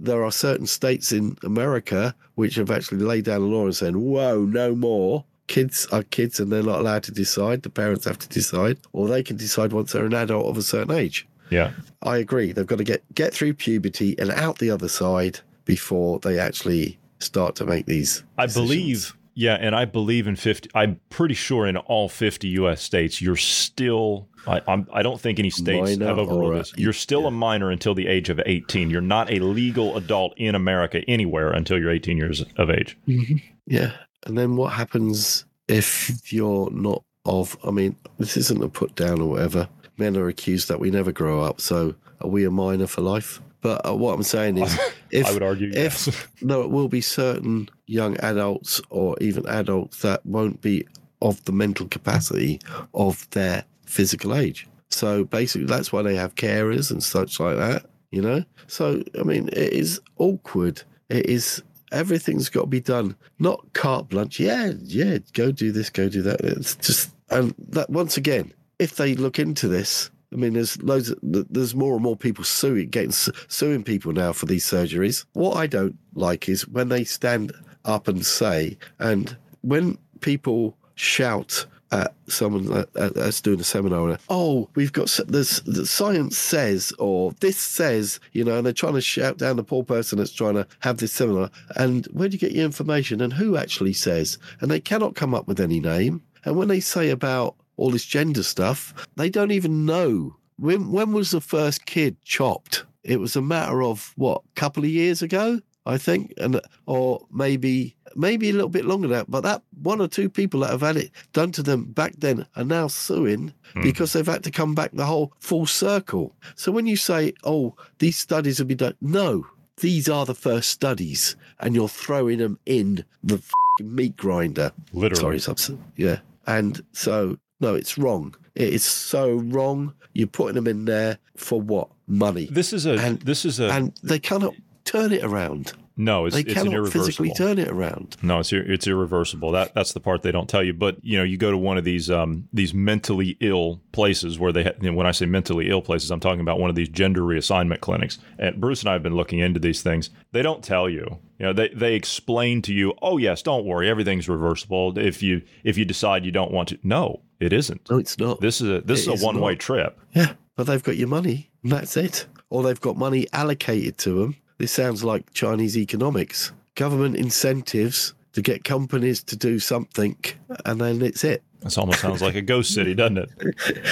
[0.03, 3.97] There are certain states in America which have actually laid down a law and said,
[3.97, 7.63] "Whoa, no more." Kids are kids, and they're not allowed to decide.
[7.63, 10.63] The parents have to decide, or they can decide once they're an adult of a
[10.63, 11.27] certain age.
[11.51, 11.71] Yeah.
[12.03, 12.53] I agree.
[12.53, 16.99] They've got to get get through puberty and out the other side before they actually
[17.19, 18.25] start to make these.
[18.39, 18.69] I decisions.
[18.69, 20.71] believe, yeah, and I believe in 50.
[20.75, 22.83] I'm pretty sure in all 50 U.S.
[22.83, 24.29] states, you're still.
[24.47, 26.73] I, I'm, I don't think any states Minor have overruled or a- this.
[26.77, 28.91] You're still a minor until the age of 18.
[28.91, 32.99] You're not a legal adult in America anywhere until you're 18 years of age.
[33.07, 33.37] Mm-hmm.
[33.67, 33.93] Yeah.
[34.27, 39.21] And then what happens if you're not of, I mean, this isn't a put down
[39.21, 39.69] or whatever.
[39.97, 41.61] Men are accused that we never grow up.
[41.61, 43.41] So are we a minor for life?
[43.63, 44.79] But uh, what I'm saying is,
[45.11, 46.27] if, I would argue if, yes.
[46.43, 50.87] no, it will be certain young adults or even adults that won't be
[51.23, 52.61] of the mental capacity
[52.93, 54.67] of their physical age.
[54.91, 58.45] So basically, that's why they have carers and such like that, you know?
[58.67, 60.83] So, I mean, it is awkward.
[61.09, 64.41] It is, everything's got to be done, not carte blanche.
[64.41, 66.41] Yeah, yeah, go do this, go do that.
[66.41, 71.11] It's just, and that once again, if they look into this, I mean, there's loads.
[71.11, 75.25] Of, there's more and more people suing, getting suing people now for these surgeries.
[75.33, 77.53] What I don't like is when they stand
[77.85, 84.19] up and say, and when people shout at someone that's doing a seminar.
[84.31, 85.61] Oh, we've got this.
[85.61, 89.63] The science says, or this says, you know, and they're trying to shout down the
[89.63, 91.51] poor person that's trying to have this seminar.
[91.77, 93.21] And where do you get your information?
[93.21, 94.39] And who actually says?
[94.61, 96.23] And they cannot come up with any name.
[96.47, 100.37] And when they say about all this gender stuff, they don't even know.
[100.57, 102.85] When when was the first kid chopped?
[103.03, 105.61] It was a matter of what, a couple of years ago?
[105.85, 109.25] I think, and or maybe maybe a little bit longer now.
[109.29, 112.47] But that one or two people that have had it done to them back then
[112.55, 113.83] are now suing mm.
[113.83, 116.37] because they've had to come back the whole full circle.
[116.55, 119.47] So when you say, "Oh, these studies have been done," no,
[119.79, 123.43] these are the first studies, and you're throwing them in the
[123.81, 124.71] meat grinder.
[124.93, 126.21] Literally, sorry, yeah.
[126.47, 128.35] And so no, it's wrong.
[128.55, 129.95] It is so wrong.
[130.13, 131.89] You're putting them in there for what?
[132.07, 132.47] Money.
[132.51, 132.99] This is a.
[132.99, 133.71] And, this is a.
[133.71, 135.73] And they cannot turn it around.
[135.97, 138.17] No, it's, they it's cannot physically turn it around.
[138.23, 139.53] No, it's it's irreversible.
[139.53, 140.73] That that's the part they don't tell you.
[140.73, 144.53] But you know, you go to one of these um, these mentally ill places where
[144.53, 144.65] they.
[144.65, 146.89] Ha- you know, when I say mentally ill places, I'm talking about one of these
[146.89, 148.19] gender reassignment clinics.
[148.39, 150.11] And Bruce and I have been looking into these things.
[150.33, 151.19] They don't tell you.
[151.39, 152.95] You know, they they explain to you.
[153.03, 154.97] Oh yes, don't worry, everything's reversible.
[154.99, 157.91] If you if you decide you don't want to, no, it isn't.
[157.91, 158.41] No, it's not.
[158.41, 159.99] This is a this it is a one way trip.
[160.15, 162.27] Yeah, but they've got your money, and that's it.
[162.51, 166.53] Or they've got money allocated to them this sounds like Chinese economics.
[166.77, 170.17] Government incentives to get companies to do something,
[170.65, 171.43] and then it's it.
[171.63, 173.31] This almost sounds like a ghost city, doesn't it?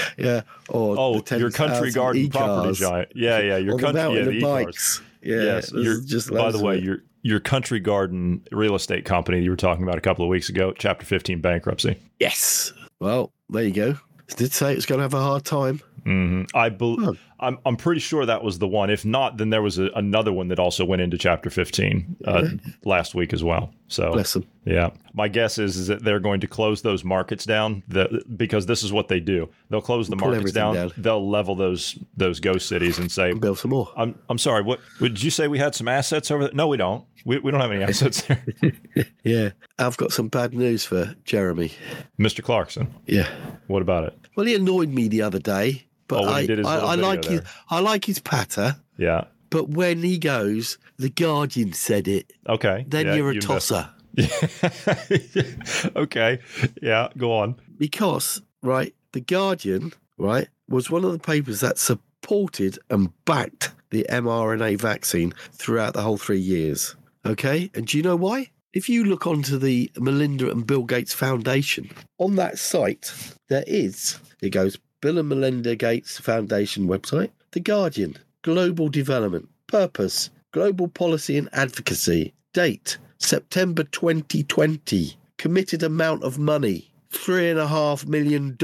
[0.17, 0.43] yeah.
[0.69, 2.79] Or oh, your country garden e-cars.
[2.79, 3.13] property giant.
[3.17, 3.57] Yeah, yeah.
[3.57, 5.03] Your country yeah, the e-cars.
[5.23, 5.43] Yeah.
[5.43, 5.73] Yes.
[6.07, 9.99] just by the way, your your country garden real estate company you were talking about
[9.99, 11.97] a couple of weeks ago, Chapter 15 bankruptcy.
[12.21, 12.73] Yes.
[13.01, 13.95] Well, there you go.
[14.29, 15.81] It did say it was going to have a hard time.
[16.07, 16.57] Mm-hmm.
[16.57, 17.09] I believe.
[17.09, 17.17] Oh.
[17.41, 18.91] I'm I'm pretty sure that was the one.
[18.91, 22.49] If not, then there was a, another one that also went into chapter 15 uh,
[22.85, 23.73] last week as well.
[23.89, 24.47] So bless them.
[24.65, 28.67] Yeah, my guess is is that they're going to close those markets down the, because
[28.67, 29.49] this is what they do.
[29.71, 33.59] They'll close the markets down, down, They'll level those those ghost cities and say build
[33.59, 33.91] some more.
[33.97, 34.63] I'm I'm sorry.
[34.63, 35.49] What did you say?
[35.49, 36.55] We had some assets over there?
[36.55, 37.05] No, we don't.
[37.25, 38.23] We, we don't have any assets
[38.63, 38.77] there.
[39.25, 41.73] yeah, I've got some bad news for Jeremy,
[42.19, 42.43] Mr.
[42.43, 42.95] Clarkson.
[43.07, 43.29] Yeah.
[43.67, 44.19] What about it?
[44.37, 47.79] Well, he annoyed me the other day but oh, I, I, I like his I
[47.79, 48.77] like his patter.
[48.99, 49.27] Yeah.
[49.49, 52.33] But when he goes, the Guardian said it.
[52.49, 52.85] Okay.
[52.89, 53.89] Then yeah, you're a you tosser.
[55.97, 56.41] okay.
[56.83, 57.09] Yeah.
[57.17, 57.61] Go on.
[57.79, 64.05] Because right, the Guardian right was one of the papers that supported and backed the
[64.11, 66.97] mRNA vaccine throughout the whole three years.
[67.25, 67.71] Okay.
[67.73, 68.51] And do you know why?
[68.73, 73.13] If you look onto the Melinda and Bill Gates Foundation, on that site,
[73.49, 80.31] there is, it goes Bill and Melinda Gates Foundation website, The Guardian, Global Development, Purpose,
[80.53, 88.59] Global Policy and Advocacy, Date, September 2020, Committed amount of money, $3.5 million.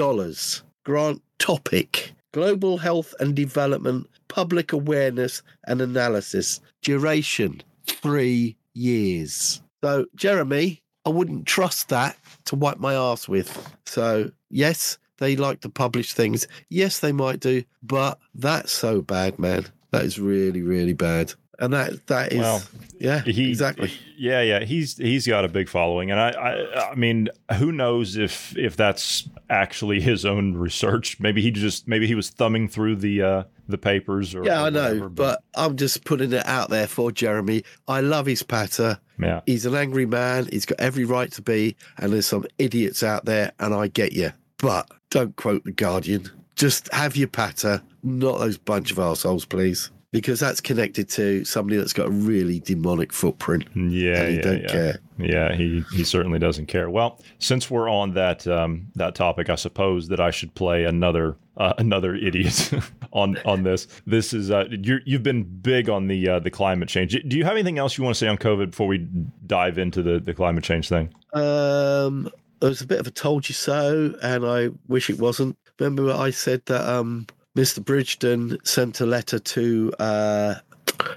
[0.84, 6.60] Grant topic, Global Health and Development, Public Awareness and Analysis.
[6.82, 9.62] Duration, three years.
[9.82, 13.74] So, Jeremy, I wouldn't trust that to wipe my ass with.
[13.86, 16.46] So, yes, they like to publish things.
[16.68, 19.66] Yes, they might do, but that's so bad, man.
[19.90, 21.34] That is really, really bad.
[21.58, 22.62] And that that is well,
[22.98, 23.90] yeah, he, exactly.
[24.18, 24.60] Yeah, yeah.
[24.64, 28.76] He's he's got a big following, and I, I I mean, who knows if if
[28.76, 31.18] that's actually his own research?
[31.18, 34.34] Maybe he just maybe he was thumbing through the uh, the papers.
[34.34, 37.64] Or, yeah, or I know, but, but I'm just putting it out there for Jeremy.
[37.88, 39.00] I love his patter.
[39.18, 40.48] Yeah, he's an angry man.
[40.52, 44.12] He's got every right to be, and there's some idiots out there, and I get
[44.12, 44.32] you.
[44.58, 46.30] But don't quote the Guardian.
[46.56, 49.90] Just have your patter, not those bunch of assholes, please.
[50.12, 53.64] Because that's connected to somebody that's got a really demonic footprint.
[53.74, 54.68] Yeah, and he yeah, don't yeah.
[54.68, 54.98] care.
[55.18, 56.88] Yeah, he, he certainly doesn't care.
[56.88, 61.36] Well, since we're on that um, that topic, I suppose that I should play another
[61.56, 62.70] uh, another idiot
[63.12, 63.88] on on this.
[64.06, 67.12] This is uh, you have been big on the uh, the climate change.
[67.26, 69.06] Do you have anything else you want to say on COVID before we
[69.46, 71.12] dive into the the climate change thing?
[71.34, 75.56] Um, it was a bit of a told you so, and I wish it wasn't.
[75.78, 77.80] Remember, I said that um, Mr.
[77.80, 80.54] Bridgen sent a letter to uh,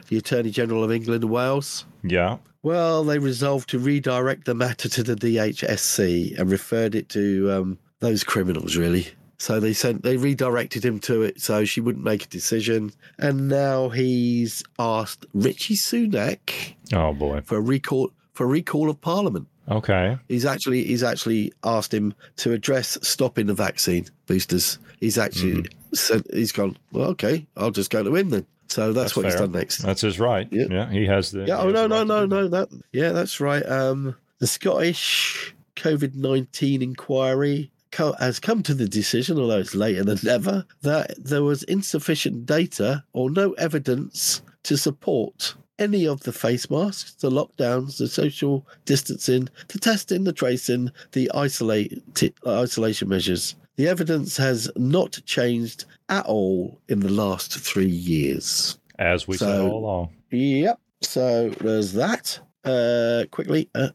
[0.08, 1.86] the Attorney General of England and Wales.
[2.04, 2.38] Yeah.
[2.62, 7.80] Well, they resolved to redirect the matter to the DHSC and referred it to um,
[7.99, 9.08] those criminals, really.
[9.38, 12.91] So they sent, they redirected him to it so she wouldn't make a decision.
[13.18, 16.76] And now he's asked Rishi Sunak.
[16.93, 17.41] Oh boy.
[17.45, 19.47] For a recall for a recall of Parliament.
[19.70, 20.17] Okay.
[20.28, 24.80] He's actually he's actually asked him to address stopping the vaccine boosters.
[24.99, 26.78] He's actually said he's gone.
[26.91, 28.45] Well, okay, I'll just go to him then.
[28.67, 29.80] So that's, what he's done next.
[29.80, 30.47] That's his right.
[30.51, 30.65] Yeah.
[30.70, 31.45] Yeah, he has the.
[31.45, 31.59] Yeah.
[31.59, 32.70] Oh no no no no that.
[32.91, 33.65] Yeah, that's right.
[33.65, 40.03] Um, the Scottish COVID nineteen inquiry co- has come to the decision, although it's later
[40.03, 46.32] than ever, that there was insufficient data or no evidence to support any of the
[46.32, 52.03] face masks, the lockdowns, the social distancing, the testing, the tracing, the isolate
[52.45, 53.55] isolation measures.
[53.77, 58.77] The evidence has not changed at all in the last three years.
[58.99, 60.09] As we said all along.
[60.32, 60.80] Yep.
[61.01, 62.39] So there's that.
[62.65, 63.89] Uh, quickly, uh.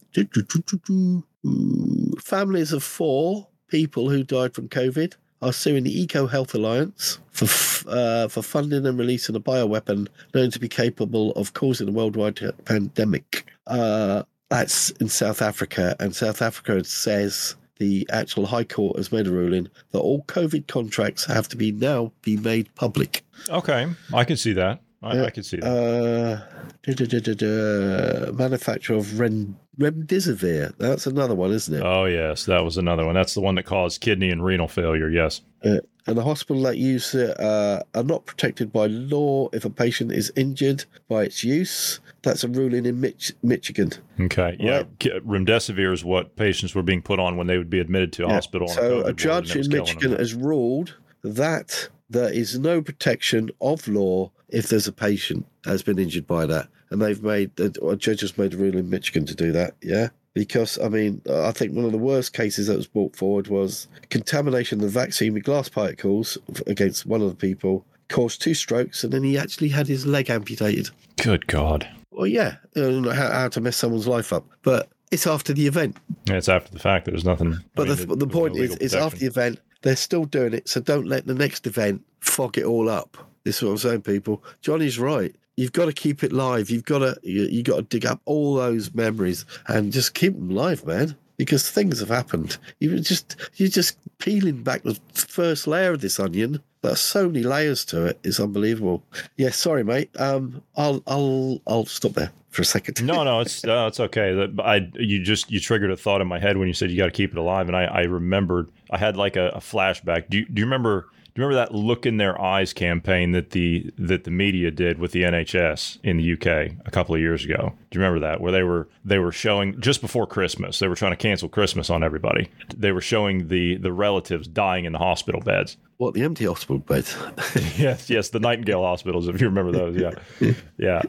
[1.45, 5.15] Mm, families of four people who died from COVID
[5.45, 10.09] are suing the Eco Health Alliance for f- uh, for funding and releasing a bioweapon
[10.35, 13.47] known to be capable of causing a worldwide pandemic.
[13.67, 19.27] Uh, that's in South Africa, and South Africa says the actual High Court has made
[19.27, 23.25] a ruling that all COVID contracts have to be now be made public.
[23.49, 24.81] Okay, I can see that.
[25.05, 25.67] I, I can see that.
[25.67, 26.41] Uh,
[26.83, 30.77] duh, duh, duh, manufacturer of Rem, remdesivir.
[30.79, 31.83] That's another one, isn't it?
[31.83, 33.15] oh yes, that was another one.
[33.15, 35.09] That's the one that caused kidney and renal failure.
[35.09, 35.43] Yes.
[35.65, 39.71] Uh, and the hospital that use it uh, are not protected by law if a
[39.71, 42.01] patient is injured by its use.
[42.23, 43.91] That's a ruling in Mich- Michigan.
[44.21, 44.57] Okay.
[44.61, 44.77] Yeah.
[44.79, 45.27] Right.
[45.27, 48.29] Remdesivir is what patients were being put on when they would be admitted to a
[48.29, 48.69] hospital.
[48.69, 52.83] So COVID a judge and it was in Michigan has ruled that there is no
[52.83, 57.51] protection of law if there's a patient has been injured by that, and they've made
[57.59, 59.75] a judge has made a ruling in Michigan to do that.
[59.83, 60.09] Yeah.
[60.35, 63.87] Because I mean, I think one of the worst cases that was brought forward was
[64.11, 66.37] contamination of the vaccine with glass particles
[66.67, 70.29] against one of the people caused two strokes, and then he actually had his leg
[70.31, 70.91] amputated.
[71.23, 71.89] Good God.
[72.11, 75.53] Well, yeah, I don't know how, how to mess someone's life up, but it's after
[75.53, 75.97] the event.
[76.27, 77.07] Yeah, It's after the fact.
[77.07, 77.55] There's nothing.
[77.55, 79.61] I But mean, the, there- the point is, legal it's after the event.
[79.83, 83.17] They're still doing it, so don't let the next event fog it all up.
[83.45, 84.43] This is what I'm saying, people.
[84.63, 85.35] Johnny's right.
[85.57, 86.71] You've got to keep it live.
[86.71, 90.35] You've got to you, you got to dig up all those memories and just keep
[90.35, 91.17] them live, man.
[91.37, 92.57] Because things have happened.
[92.79, 96.61] You just you're just peeling back the first layer of this onion.
[96.83, 98.19] There's so many layers to it.
[98.25, 99.03] It's unbelievable.
[99.37, 100.11] Yeah, sorry, mate.
[100.19, 103.05] Um, I'll I'll I'll stop there for a second.
[103.05, 104.33] no, no, it's uh, it's okay.
[104.33, 106.97] That- I you just you triggered a thought in my head when you said you
[106.97, 110.29] got to keep it alive, and I, I remembered I had like a, a flashback.
[110.31, 111.09] Do you, do you remember?
[111.35, 115.01] Do you remember that "Look in Their Eyes" campaign that the that the media did
[115.01, 117.73] with the NHS in the UK a couple of years ago?
[117.91, 118.41] Do you remember that?
[118.41, 121.91] Where they were they were showing just before Christmas, they were trying to cancel Christmas
[121.91, 122.51] on everybody.
[122.77, 125.77] They were showing the the relatives dying in the hospital beds.
[125.97, 127.17] What the empty hospital beds?
[127.79, 129.97] yes, yes, the Nightingale hospitals, if you remember those.
[129.97, 131.03] Yeah, yeah,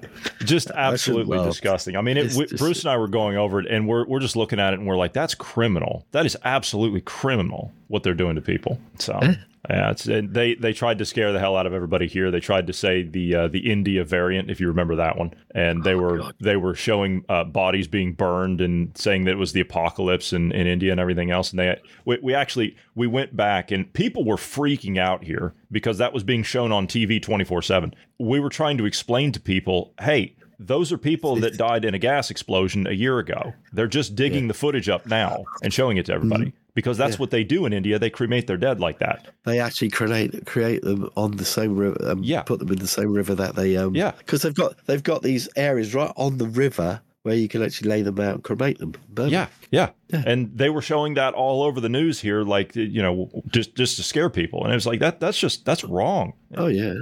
[0.43, 1.95] just absolutely disgusting.
[1.97, 4.19] I mean, it, we, just- Bruce and I were going over it, and we're we're
[4.21, 6.03] just looking at it, and we're like, "That's criminal.
[6.13, 9.19] That is absolutely criminal what they're doing to people." So.
[9.21, 9.35] Eh,
[9.69, 12.31] Yeah, it's, and they they tried to scare the hell out of everybody here.
[12.31, 15.83] They tried to say the uh, the India variant, if you remember that one, and
[15.83, 19.61] they were they were showing uh, bodies being burned and saying that it was the
[19.61, 21.51] apocalypse in, in India and everything else.
[21.51, 25.97] And they we, we actually we went back and people were freaking out here because
[25.97, 27.93] that was being shown on TV twenty four seven.
[28.19, 30.35] We were trying to explain to people, hey.
[30.57, 33.53] Those are people that died in a gas explosion a year ago.
[33.73, 37.31] They're just digging the footage up now and showing it to everybody because that's what
[37.31, 37.97] they do in India.
[37.97, 39.33] They cremate their dead like that.
[39.45, 42.41] they actually create create them on the same river and Yeah.
[42.43, 44.11] put them in the same river that they um Yeah.
[44.19, 47.89] because they've got they've got these areas right on the river where you can actually
[47.89, 48.93] lay them out and cremate them.
[49.09, 53.01] burn Yeah, yeah, And they were showing that all over the news here, like you
[53.01, 54.63] know, just just to scare people.
[54.63, 55.19] And it was like that.
[55.19, 56.33] That's just that's wrong.
[56.55, 56.93] Oh yeah.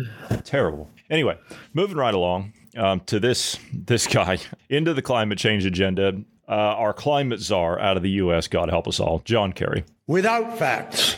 [0.45, 0.89] Terrible.
[1.09, 1.37] Anyway,
[1.73, 4.37] moving right along um, to this this guy
[4.69, 6.13] into the climate change agenda.
[6.47, 8.47] Uh, our climate czar out of the U.S.
[8.47, 9.85] God help us all, John Kerry.
[10.07, 11.15] without facts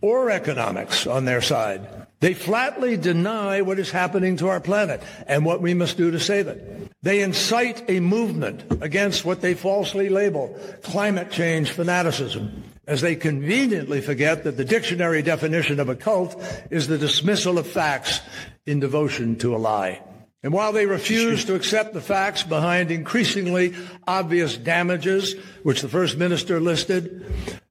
[0.00, 1.86] or economics on their side.
[2.20, 6.20] They flatly deny what is happening to our planet and what we must do to
[6.20, 6.90] save it.
[7.02, 14.00] They incite a movement against what they falsely label climate change fanaticism, as they conveniently
[14.02, 16.40] forget that the dictionary definition of a cult
[16.70, 18.20] is the dismissal of facts
[18.66, 20.02] in devotion to a lie.
[20.42, 23.74] And while they refuse to accept the facts behind increasingly
[24.06, 27.26] obvious damages, which the First Minister listed,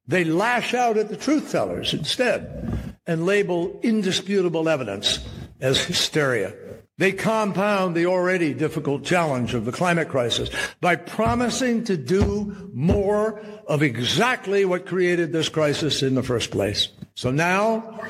[0.06, 5.18] they lash out at the truth tellers instead and label indisputable evidence
[5.60, 6.54] as hysteria.
[6.98, 10.50] They compound the already difficult challenge of the climate crisis
[10.80, 16.88] by promising to do more of exactly what created this crisis in the first place.
[17.14, 18.00] So now,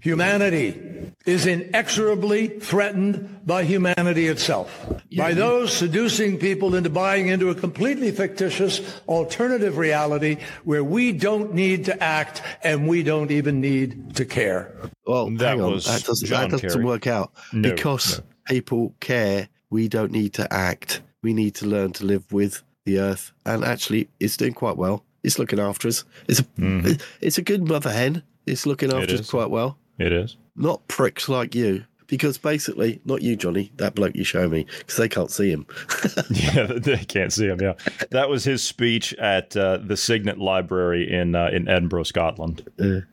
[0.00, 0.92] humanity
[1.26, 4.70] is inexorably threatened by humanity itself,
[5.16, 11.54] by those seducing people into buying into a completely fictitious alternative reality where we don't
[11.54, 14.74] need to act and we don't even need to care.
[15.06, 15.72] Well, That hang on.
[15.72, 18.24] was That doesn't, John that doesn't work out No, because no.
[18.46, 19.48] people care.
[19.70, 21.02] We don't need to act.
[21.22, 23.32] We need to learn to live with the earth.
[23.46, 25.04] And actually, it's doing quite well.
[25.22, 26.04] It's looking after us.
[26.26, 27.00] It's a, mm-hmm.
[27.20, 28.24] it's a good mother hen.
[28.46, 29.36] It's looking after us Mm-hmm.
[29.36, 29.78] quite well.
[29.98, 30.36] It is.
[30.56, 31.84] Not pricks like you.
[32.08, 35.66] Because basically, not you, Johnny, that bloke you show me, because they can't see him.
[36.30, 37.58] Yeah, they can't see him.
[37.60, 37.72] Yeah,
[38.10, 42.68] that was his speech at uh, the Signet Library in uh, in Edinburgh, Scotland.
[42.76, 43.06] The-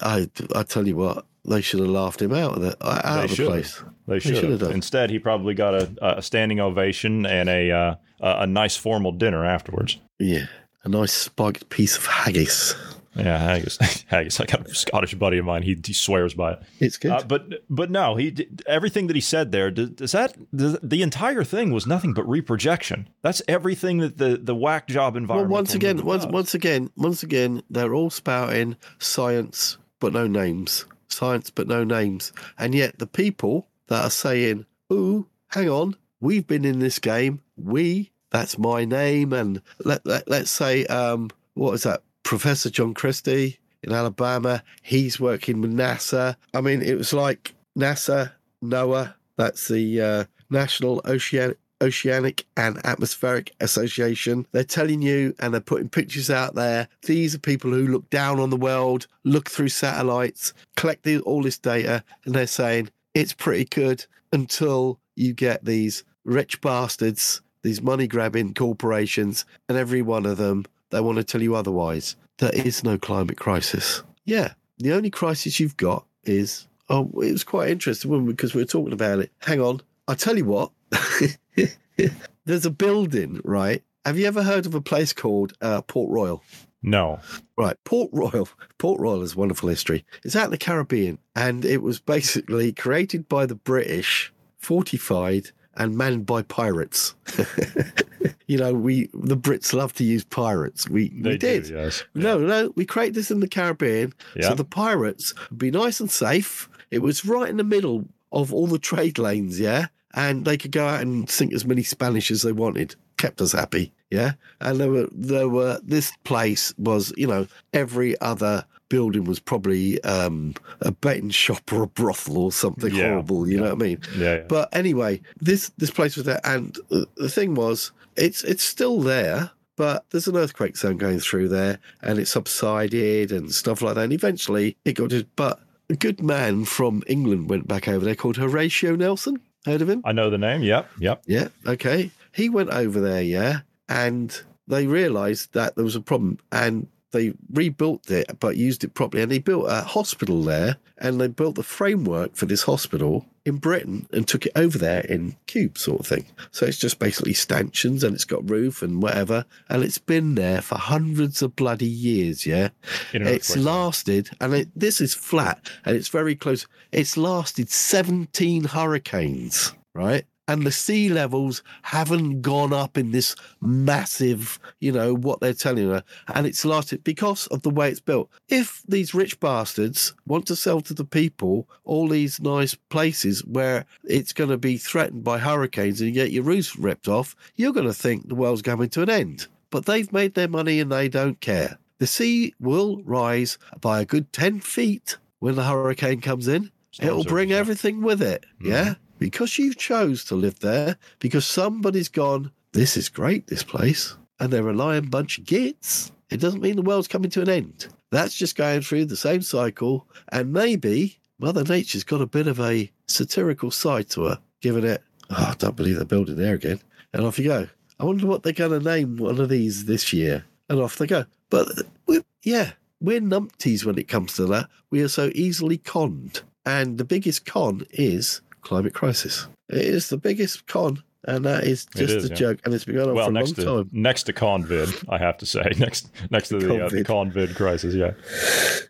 [0.00, 3.32] I, I tell you what, they should have laughed him out of the, out They
[3.32, 3.82] of the place.
[4.06, 4.60] They should should have.
[4.60, 4.70] have.
[4.70, 9.10] Instead, he probably got a, a standing ovation and a uh, a a nice formal
[9.10, 9.98] dinner afterwards.
[10.20, 10.46] Yeah.
[10.84, 12.76] A nice spiked piece of haggis.
[13.16, 13.76] Yeah, haggis.
[14.06, 14.38] haggis.
[14.40, 15.62] I got a Scottish buddy of mine.
[15.62, 16.62] He, he swears by it.
[16.78, 17.10] It's good.
[17.10, 19.70] Uh, but but no, he did- everything that he said there.
[19.70, 23.08] Does, does that the, the entire thing was nothing but reprojection?
[23.22, 25.50] That's everything that the the whack job Well, environment.
[25.52, 31.50] once again, once, once again, once again, they're all spouting science but no names, science
[31.50, 36.64] but no names, and yet the people that are saying, "Ooh, hang on, we've been
[36.64, 37.40] in this game.
[37.56, 42.94] We, that's my name," and let, let let's say, um, what is that, Professor John
[42.94, 44.62] Christy in Alabama?
[44.82, 46.36] He's working with NASA.
[46.54, 49.14] I mean, it was like NASA, NOAA.
[49.36, 51.58] That's the uh, National Oceanic.
[51.82, 54.46] Oceanic and Atmospheric Association.
[54.52, 56.88] They're telling you and they're putting pictures out there.
[57.06, 61.58] These are people who look down on the world, look through satellites, collect all this
[61.58, 68.06] data, and they're saying it's pretty good until you get these rich bastards, these money
[68.06, 72.16] grabbing corporations, and every one of them, they want to tell you otherwise.
[72.38, 74.02] There is no climate crisis.
[74.24, 76.66] Yeah, the only crisis you've got is.
[76.88, 79.30] Oh, it was quite interesting because we were talking about it.
[79.38, 80.72] Hang on, I tell you what.
[82.44, 83.82] There's a building, right?
[84.04, 86.42] Have you ever heard of a place called uh, Port Royal?
[86.82, 87.20] no.
[87.56, 88.48] Right, Port Royal.
[88.78, 90.04] Port Royal has wonderful history.
[90.24, 95.96] It's out in the Caribbean, and it was basically created by the British, fortified and
[95.96, 97.14] manned by pirates.
[98.46, 100.88] you know, we the Brits love to use pirates.
[100.88, 101.64] We They we did.
[101.64, 102.04] do, yes.
[102.14, 104.48] No, no, we created this in the Caribbean, Yeah.
[104.48, 106.68] so the pirates would be nice and safe.
[106.90, 110.72] It was right in the middle of all the trade lanes, yeah, and they could
[110.72, 112.96] go out and sink as many Spanish as they wanted.
[113.16, 114.32] Kept us happy, yeah.
[114.60, 120.02] And there were there were this place was you know every other building was probably
[120.04, 123.48] um, a betting shop or a brothel or something Yeah, horrible.
[123.48, 124.00] You know what I mean?
[124.14, 124.44] Yeah, yeah.
[124.46, 129.52] But anyway, this this place was there, and the thing was, it's it's still there,
[129.76, 134.04] but there's an earthquake zone going through there, and it subsided and stuff like that.
[134.04, 135.24] And eventually, it got to.
[135.36, 139.40] But a good man from England went back over there called Horatio Nelson.
[139.64, 140.02] Heard of him?
[140.04, 140.62] I know the name.
[140.62, 140.90] Yep.
[140.98, 141.22] Yep.
[141.26, 141.48] Yeah.
[141.66, 142.10] Okay.
[142.32, 147.34] He went over there, yeah, and they realised that there was a problem, and they
[147.52, 149.22] rebuilt it, but used it properly.
[149.22, 153.56] And they built a hospital there, and they built the framework for this hospital in
[153.56, 156.26] Britain and took it over there in cube sort of thing.
[156.50, 160.60] So it's just basically stanchions, and it's got roof and whatever, and it's been there
[160.60, 162.68] for hundreds of bloody years, yeah.
[163.12, 166.66] It's lasted, and it, this is flat, and it's very close.
[166.92, 170.24] It's lasted 17 hurricanes, right?
[170.50, 175.84] And the sea levels haven't gone up in this massive, you know, what they're telling
[175.84, 176.02] you.
[176.26, 178.28] And it's lasted because of the way it's built.
[178.48, 183.86] If these rich bastards want to sell to the people all these nice places where
[184.02, 187.72] it's going to be threatened by hurricanes and you get your roofs ripped off, you're
[187.72, 189.46] going to think the world's coming to an end.
[189.70, 191.78] But they've made their money and they don't care.
[191.98, 196.72] The sea will rise by a good 10 feet when the hurricane comes in.
[197.00, 198.46] It'll bring everything with it.
[198.60, 198.94] Yeah.
[199.20, 204.16] Because you chose to live there, because somebody's gone, this is great, this place.
[204.40, 206.10] And they're a lying bunch of gits.
[206.30, 207.88] It doesn't mean the world's coming to an end.
[208.10, 210.08] That's just going through the same cycle.
[210.32, 215.02] And maybe Mother Nature's got a bit of a satirical side to her, giving it,
[215.28, 216.80] oh, I don't believe they're building there again.
[217.12, 217.68] And off you go.
[217.98, 220.46] I wonder what they're going to name one of these this year.
[220.70, 221.26] And off they go.
[221.50, 221.68] But
[222.06, 224.70] we, yeah, we're numpties when it comes to that.
[224.88, 226.40] We are so easily conned.
[226.64, 229.46] And the biggest con is climate crisis.
[229.68, 232.34] It is the biggest con, and that is just is, a yeah.
[232.34, 232.60] joke.
[232.64, 233.90] And it's been going on Well, for a long next to time.
[233.92, 237.94] next to Convid, I have to say, next next to the, uh, the Convid crisis.
[237.94, 238.12] Yeah.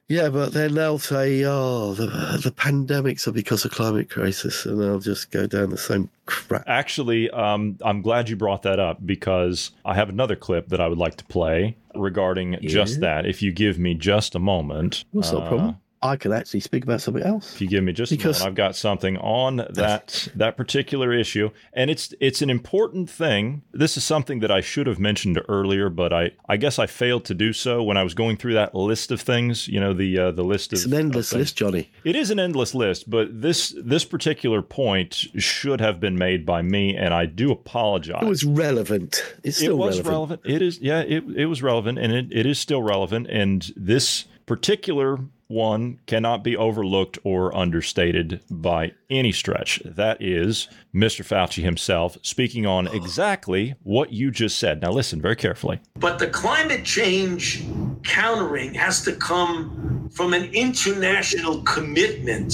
[0.08, 2.06] Yeah, but then they'll say, "Oh, the,
[2.42, 6.64] the pandemics are because of climate crisis," and they'll just go down the same crap.
[6.66, 10.88] Actually, um, I'm glad you brought that up because I have another clip that I
[10.88, 13.24] would like to play regarding just that.
[13.26, 15.04] If you give me just a moment.
[15.12, 15.76] What's Uh, problem?
[16.02, 17.54] I can actually speak about something else.
[17.54, 21.12] If you give me just Because- a moment, I've got something on that that particular
[21.12, 23.62] issue, and it's it's an important thing.
[23.72, 27.24] This is something that I should have mentioned earlier, but I I guess I failed
[27.26, 29.68] to do so when I was going through that list of things.
[29.68, 31.90] You know, the uh, the list It's of an endless list, Johnny.
[32.04, 36.62] It is an endless list, but this this particular point should have been made by
[36.62, 38.22] me, and I do apologize.
[38.22, 39.22] It was relevant.
[39.44, 39.96] It's still relevant.
[39.96, 40.40] it was relevant.
[40.44, 40.62] relevant.
[40.62, 43.26] It is, yeah, it, it was relevant, and it, it is still relevant.
[43.28, 45.18] And this particular
[45.50, 49.82] one cannot be overlooked or understated by any stretch.
[49.84, 51.24] That is Mr.
[51.24, 54.80] Fauci himself speaking on exactly what you just said.
[54.80, 55.80] Now, listen very carefully.
[55.96, 57.64] But the climate change
[58.04, 62.52] countering has to come from an international commitment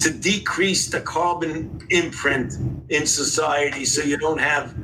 [0.00, 2.54] to decrease the carbon imprint
[2.88, 4.74] in society so you don't have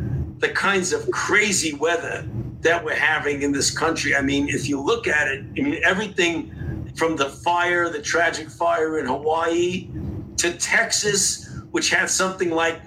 [0.40, 2.24] the kinds of crazy weather
[2.61, 4.14] that we're having in this country.
[4.14, 6.52] I mean, if you look at it, I mean, everything
[6.99, 9.88] from the fire, the tragic fire in Hawaii,
[10.36, 12.80] to Texas, which had something like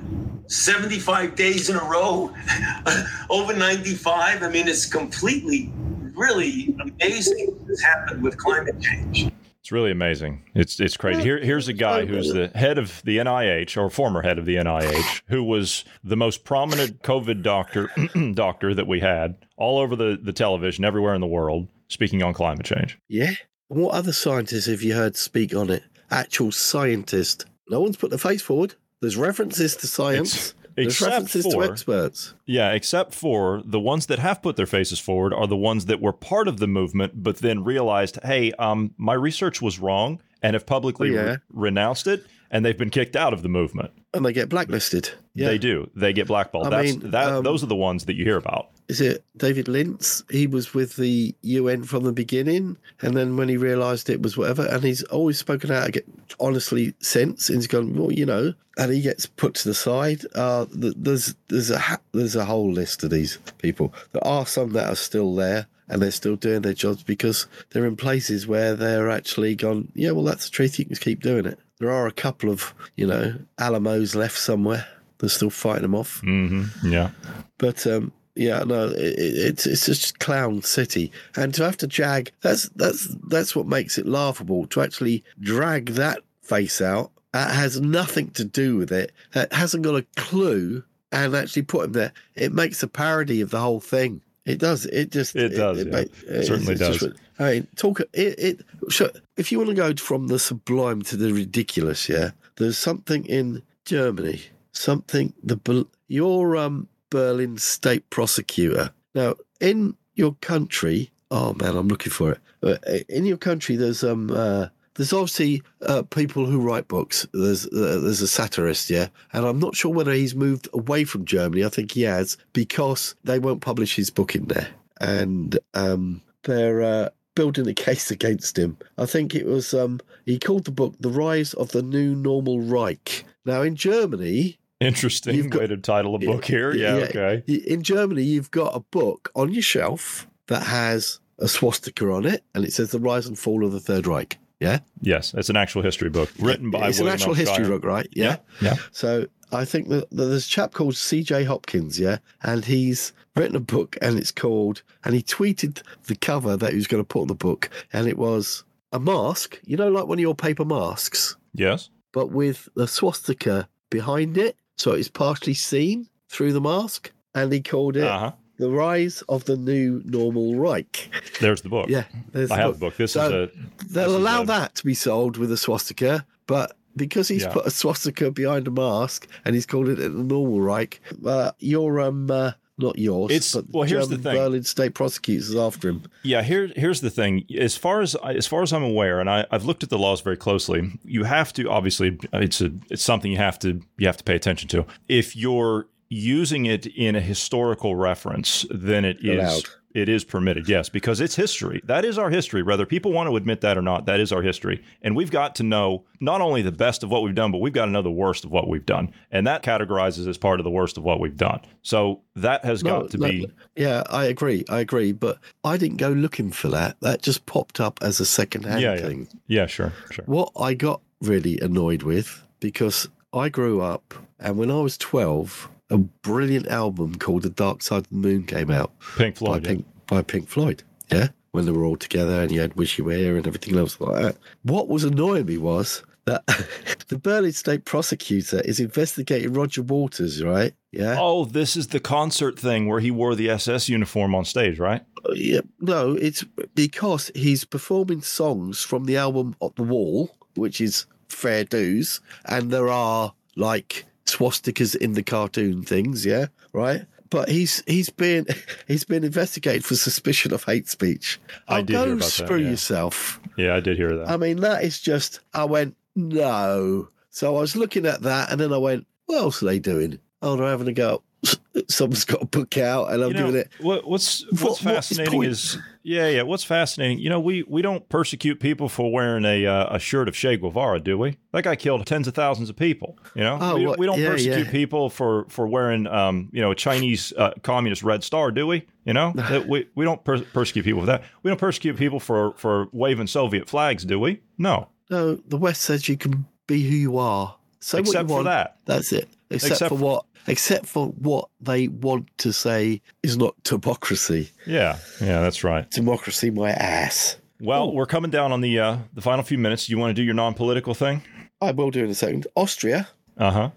[0.47, 2.33] 75 days in a row
[3.29, 4.43] over 95.
[4.43, 5.71] I mean, it's completely,
[6.13, 9.31] really amazing what's happened with climate change.
[9.61, 10.43] It's really amazing.
[10.55, 11.21] It's it's crazy.
[11.21, 14.55] Here, here's a guy who's the head of the NIH or former head of the
[14.55, 17.89] NIH, who was the most prominent COVID doctor
[18.33, 22.33] doctor that we had all over the, the television everywhere in the world, speaking on
[22.33, 22.97] climate change.
[23.07, 23.33] Yeah.
[23.71, 25.83] What other scientists have you heard speak on it?
[26.09, 27.45] Actual scientist.
[27.69, 28.75] No one's put their face forward.
[28.99, 30.53] There's references to science.
[30.75, 32.33] There's except references for- to experts.
[32.45, 36.01] Yeah, except for the ones that have put their faces forward are the ones that
[36.01, 40.53] were part of the movement, but then realized, hey, um, my research was wrong, and
[40.53, 41.21] have publicly Oh, yeah.
[41.31, 43.91] re- renounced it, and they've been kicked out of the movement.
[44.13, 45.09] And they get blacklisted.
[45.33, 45.47] Yeah.
[45.47, 45.89] They do.
[45.95, 46.67] They get blackballed.
[46.67, 47.27] I That's mean, that.
[47.31, 48.69] um, those are the ones that you hear about.
[48.89, 50.29] Is it David Lintz?
[50.29, 54.35] He was with the UN from the beginning, and then when he realised it was
[54.35, 56.03] whatever, and he's always spoken out ag-
[56.41, 60.23] honestly since, and he's gone, well, you know, and he gets put to the side.
[60.35, 63.93] Uh, th- there's there's a ha- there's a whole list of these people.
[64.11, 67.85] There are some that are still there, and they're still doing their jobs because they're
[67.85, 69.89] in places where they're actually gone.
[69.95, 70.79] Yeah, well, that's the truth.
[70.79, 71.57] You can keep doing it.
[71.81, 74.85] There are a couple of you know Alamos left somewhere.
[75.17, 76.21] They're still fighting them off.
[76.21, 76.91] Mm-hmm.
[76.91, 77.09] Yeah.
[77.57, 81.87] But um, yeah, no, it, it, it's it's just clown city, and to have to
[81.87, 84.67] jag that's that's that's what makes it laughable.
[84.67, 89.11] To actually drag that face out, that has nothing to do with it.
[89.33, 92.13] That hasn't got a clue, and actually put him there.
[92.35, 94.21] It makes a parody of the whole thing.
[94.45, 94.85] It does.
[94.87, 95.35] It just.
[95.35, 95.91] It does, yeah.
[95.91, 97.13] ma- It certainly just- does.
[97.39, 97.99] I mean, talk.
[97.99, 98.07] It.
[98.13, 102.77] it so if you want to go from the sublime to the ridiculous, yeah, there's
[102.77, 104.41] something in Germany.
[104.73, 108.91] Something the your um Berlin state prosecutor.
[109.13, 112.39] Now, in your country, oh man, I'm looking for it.
[112.63, 112.77] Uh,
[113.09, 114.29] In your country, there's um.
[114.31, 114.67] Uh,
[115.01, 117.27] there's obviously uh, people who write books.
[117.33, 121.25] There's uh, there's a satirist, yeah, and I'm not sure whether he's moved away from
[121.25, 121.65] Germany.
[121.65, 124.67] I think he has because they won't publish his book in there,
[124.99, 128.77] and um, they're uh, building a case against him.
[128.99, 132.61] I think it was um, he called the book "The Rise of the New Normal
[132.61, 136.75] Reich." Now, in Germany, Interesting You've got- way to title a book here.
[136.75, 137.07] Yeah.
[137.09, 137.43] okay.
[137.47, 142.43] in Germany, you've got a book on your shelf that has a swastika on it,
[142.53, 145.57] and it says "The Rise and Fall of the Third Reich." Yeah, Yes, it's an
[145.57, 146.87] actual history book written by.
[146.87, 148.07] it's William an actual history book, right?
[148.11, 148.37] Yeah.
[148.61, 148.75] Yeah.
[148.91, 151.43] So I think that, there's a chap called C.J.
[151.45, 156.55] Hopkins, yeah, and he's written a book, and it's called, and he tweeted the cover
[156.55, 159.75] that he was going to put on the book, and it was a mask, you
[159.77, 161.89] know, like one of your paper masks, Yes.
[162.13, 167.61] but with the swastika behind it, so it's partially seen through the mask, and he
[167.61, 168.31] called it Uh huh.
[168.61, 171.09] "The Rise of the New Normal Reich."
[171.41, 171.89] There's the book.
[171.89, 172.95] Yeah, there's I the have the book.
[172.97, 173.93] This So- is a.
[173.93, 177.53] They'll allow a- that to be sold with a swastika, but because he's Yeah.
[177.53, 181.99] put a swastika behind a mask and he's called it the normal Reich, uh, your
[181.99, 184.35] um, uh, not yours, It's- but well, here's the thing.
[184.35, 186.03] Berlin state prosecutors after him.
[186.23, 187.43] Yeah, here here's the thing.
[187.57, 190.21] As far as as far as I'm aware, and I, I've looked at the laws
[190.21, 194.17] very closely, you have to obviously it's a it's something you have to you have
[194.17, 194.85] to pay attention to.
[195.07, 199.63] If you're using it in a historical reference, then it is Allowed.
[199.95, 200.67] it is permitted.
[200.67, 201.81] Yes, because it's history.
[201.85, 204.05] That is our history, whether people want to admit that or not.
[204.07, 207.23] That is our history, and we've got to know not only the best of what
[207.23, 209.63] we've done, but we've got to know the worst of what we've done, and that
[209.63, 211.61] categorizes as part of the worst of what we've done.
[211.81, 213.51] So that has No, got to no, be.
[213.77, 214.65] Yeah, I agree.
[214.69, 216.97] I agree, but I didn't go looking for that.
[216.99, 219.01] That just popped up as a second-hand Yeah, yeah.
[219.01, 219.27] thing.
[219.47, 220.25] Yeah, sure, sure.
[220.25, 225.69] What I got really annoyed with because I grew up, and when I was twelve,
[225.91, 228.91] a brilliant album called "The Dark Side of the Moon" came out.
[229.17, 229.63] Pink by Floyd.
[229.63, 229.69] yeah.
[229.69, 230.83] Pink by Pink Floyd.
[231.11, 233.99] Yeah, when they were all together and you had Wish Wishy Weir and everything else
[233.99, 234.37] like that.
[234.63, 236.45] What was annoying me was that
[237.07, 240.73] the Berlin state prosecutor is investigating Roger Waters, right?
[240.91, 241.17] Yeah.
[241.19, 245.03] Oh, this is the concert thing where he wore the SS uniform on stage, right?
[245.25, 246.43] Uh, yeah, no, it's
[246.75, 252.71] because he's performing songs from the album Up the Wall, which is fair dues, and
[252.71, 257.05] there are like swastikas in the cartoon things, yeah, right?
[257.29, 258.45] But he's he's been
[258.87, 261.39] he's been investigated for suspicion of hate speech.
[261.67, 262.69] I Oh, did go hear about that, screw yeah.
[262.71, 263.39] yourself.
[263.57, 264.29] Yeah, I did hear that.
[264.29, 265.39] I mean, that is just.
[265.53, 267.09] I went no.
[267.29, 270.19] So I was looking at that, and then I went, "What else are they doing?
[270.41, 271.23] Oh, they're having a go.
[271.87, 273.71] Someone's got a book out, and I'm You know, doing it.
[273.79, 275.49] What, what's what's what is fascinating point?
[275.51, 279.65] is yeah yeah what's fascinating you know we we don't persecute people for wearing a
[279.65, 282.75] uh, a shirt of Che Guevara do we that guy killed tens of thousands of
[282.75, 284.71] people you know Oh, we, what- we don't yeah, persecute yeah.
[284.71, 288.85] people for for wearing um you know a Chinese uh, communist red star do we
[289.05, 292.19] you know That we we don't per- persecute people for that we don't persecute people
[292.19, 296.81] for for waving Soviet flags do we no No, the West says you can be
[296.89, 297.55] who you are.
[297.79, 298.77] So what Except you for that.
[298.85, 299.27] That's it.
[299.49, 300.25] Except, Except for- what?
[300.47, 304.49] Except for what they want to say is not democracy.
[304.65, 307.37] yeah yeah that's right Democracy, my ass.
[307.59, 310.23] well we're coming down on the uh the final few minutes you want to do
[310.23, 311.21] your non-political thing
[311.61, 312.47] I will do in a second.
[312.55, 313.07] Austria.
[313.37, 313.69] uh-huh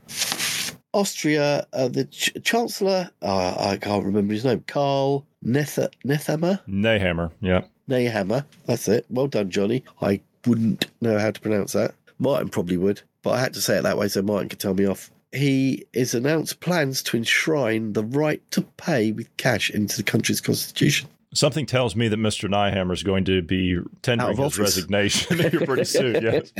[0.93, 6.61] Austria, uh, the ch- Chancellor, uh, I can't remember his name, Karl Netha- Nethammer?
[6.69, 8.45] Nehammer yeah Nehammer.
[8.67, 9.05] That's it.
[9.11, 9.85] Well done, Johnny.
[10.01, 11.95] I wouldn't know how to pronounce that.
[12.19, 14.73] Martin probably would, but I had to say it that way so Martin could tell
[14.73, 15.11] me off.
[15.35, 20.41] He has announced plans to enshrine the right to pay with cash into the country's
[20.41, 21.09] constitution.
[21.35, 22.49] Something tells me that Mr.
[22.49, 26.23] Nehammer is going to be tendering his resignation here pretty soon.
[26.23, 26.53] Yes.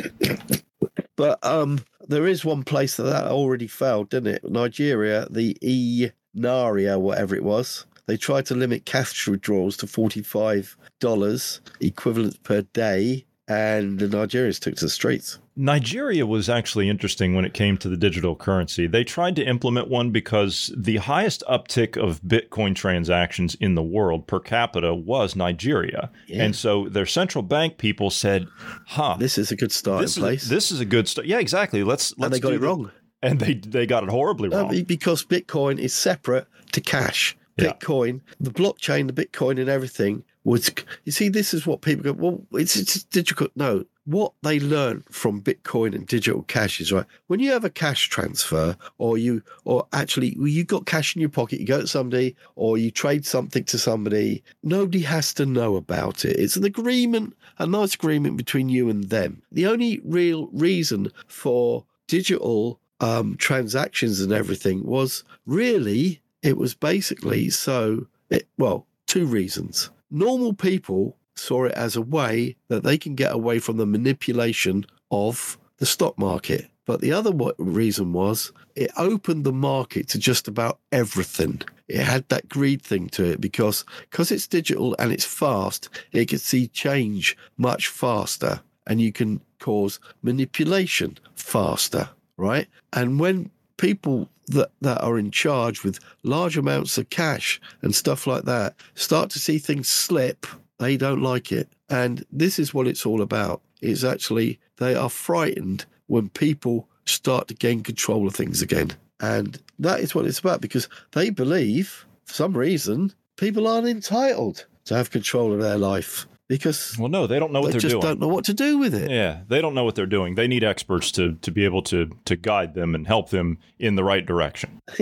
[1.17, 4.51] But um, there is one place that that already failed, didn't it?
[4.51, 7.87] Nigeria, the E Naria, whatever it was.
[8.07, 14.59] They tried to limit cash withdrawals to forty-five dollars equivalent per day, and the Nigerians
[14.61, 15.39] took to the streets.
[15.57, 18.89] Nigeria was actually interesting when it came to the digital currency.
[18.89, 24.27] They tried to implement one because the highest uptick of Bitcoin transactions in the world
[24.27, 26.11] per capita was Nigeria.
[26.27, 26.43] Yeah.
[26.45, 28.49] And so their central bank people said,
[28.89, 30.43] huh, This is a good starting this, place.
[30.43, 31.29] is, this is a good start.
[31.29, 31.85] Yeah, exactly.
[31.85, 32.91] Let's, let's and they got do it the- wrong.
[33.23, 34.69] And they, they got it horribly wrong.
[34.71, 37.37] be- because Bitcoin is separate to cash.
[37.57, 37.73] Yeah.
[37.73, 40.71] Bitcoin, the blockchain, the Bitcoin, and everything was.
[41.05, 42.13] You see, this is what people go.
[42.13, 43.49] Well, it's, it's digital.
[43.57, 47.07] No, what they learn from Bitcoin and digital cash is right.
[47.27, 51.31] When you have a cash transfer, or you, or actually, you got cash in your
[51.31, 54.43] pocket, you go to somebody, or you trade something to somebody.
[54.63, 56.39] Nobody has to know about it.
[56.39, 59.43] It's an agreement, a nice agreement between you and them.
[59.51, 67.51] The only real reason for digital um, transactions and everything was really it was basically
[67.51, 73.15] so it well two reasons normal people saw it as a way that they can
[73.15, 76.71] get away from the manipulation of the stock market.
[76.87, 81.63] But the other reason was it opened the market to just about everything.
[81.89, 86.29] It had that greed thing to it because because it's digital and it's fast it
[86.29, 92.67] can see change much faster and you can cause manipulation faster right?
[92.93, 98.27] And when people that, that are in charge with large amounts of cash and stuff
[98.27, 100.47] like that start to see things slip,
[100.79, 101.69] they don't like it.
[101.89, 103.61] And this is what it's all about.
[103.81, 108.93] It's actually they are frightened when people start to gain control of things again.
[109.21, 114.67] And that is what it's about because they believe, for some reason, people aren't entitled
[114.87, 117.81] to have control of their life because well, no, they don't know what they they're
[117.81, 118.03] just doing.
[118.03, 119.11] don't know what to do with it.
[119.11, 120.35] Yeah, they don't know what they're doing.
[120.35, 123.97] They need experts to to be able to to guide them and help them in
[123.97, 124.81] the right direction.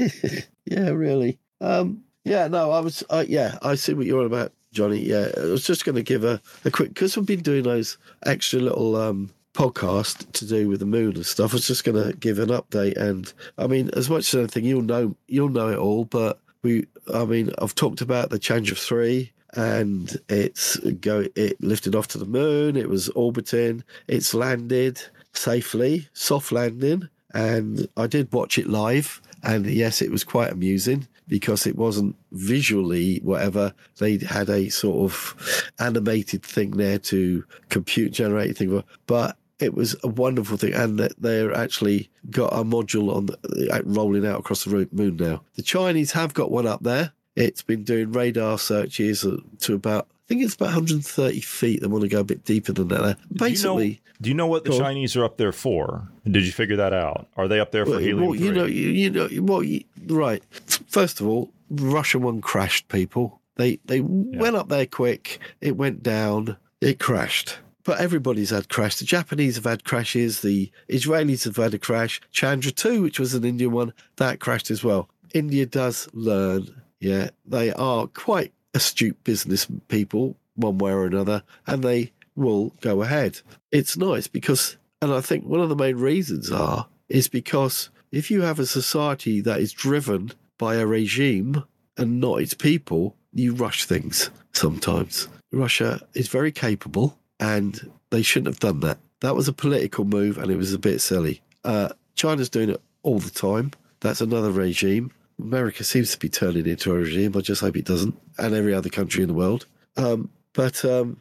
[0.65, 1.39] yeah, really.
[1.61, 5.01] Um, yeah, no, I was, uh, yeah, I see what you're on about, Johnny.
[5.01, 7.99] Yeah, I was just going to give a, a quick, because we've been doing those
[8.25, 11.53] extra little um, podcasts to do with the moon and stuff.
[11.53, 12.97] I was just going to give an update.
[12.97, 16.87] And I mean, as much as anything, you'll know, you'll know it all, but we,
[17.13, 22.09] I mean, I've talked about the change of three and it's go, it lifted off
[22.09, 22.77] to the moon.
[22.77, 23.85] It was orbiting.
[24.09, 25.01] It's landed
[25.33, 27.09] safely, soft landing.
[27.35, 29.21] And I did watch it live.
[29.43, 33.75] And yes, it was quite amusing because it wasn't visually whatever.
[33.99, 39.97] They had a sort of animated thing there to compute generated thing, but it was
[40.03, 40.75] a wonderful thing.
[40.75, 45.17] And that they're actually got a module on the, uh, rolling out across the moon
[45.17, 45.43] now.
[45.55, 47.13] The Chinese have got one up there.
[47.37, 51.81] It's been doing radar searches uh, to about, I think it's about 130 feet.
[51.81, 53.19] They want to go a bit deeper than that.
[53.33, 54.79] Basically, do you know, do you know what the on.
[54.79, 56.09] Chinese are up there for?
[56.25, 57.29] Did you figure that out?
[57.37, 58.27] Are they up there for Well, helium?
[58.27, 60.43] well, you know, you, know, well, you, right.
[60.89, 63.41] First of all, Russia one crashed people.
[63.57, 65.39] They they went up there quick.
[65.61, 66.57] It went down.
[66.81, 67.59] It crashed.
[67.85, 69.01] But everybody's had crashes.
[69.01, 70.41] The Japanese have had crashes.
[70.41, 72.21] The Israelis have had a crash.
[72.31, 75.09] Chandra 2, which was an Indian one, that crashed as well.
[75.35, 76.82] India does learn.
[77.03, 83.03] Yeah, they are quite astute business people, one way or another, and they will go
[83.03, 83.41] ahead.
[83.73, 88.31] It's nice because, and I think one of the main reasons are, is because if
[88.31, 91.65] you have a society that is driven by a regime
[91.97, 95.27] and not its people, you rush things sometimes.
[95.51, 98.99] Russia is very capable and they shouldn't have done that.
[99.23, 101.43] That was a political move and it was a bit silly.
[101.65, 103.73] Uh, China's doing it all the time.
[104.01, 105.11] That's another regime.
[105.43, 107.35] America seems to be turning into a regime.
[107.37, 109.67] I just hope it doesn't, and every other country in the world.
[109.97, 111.19] Um, but um,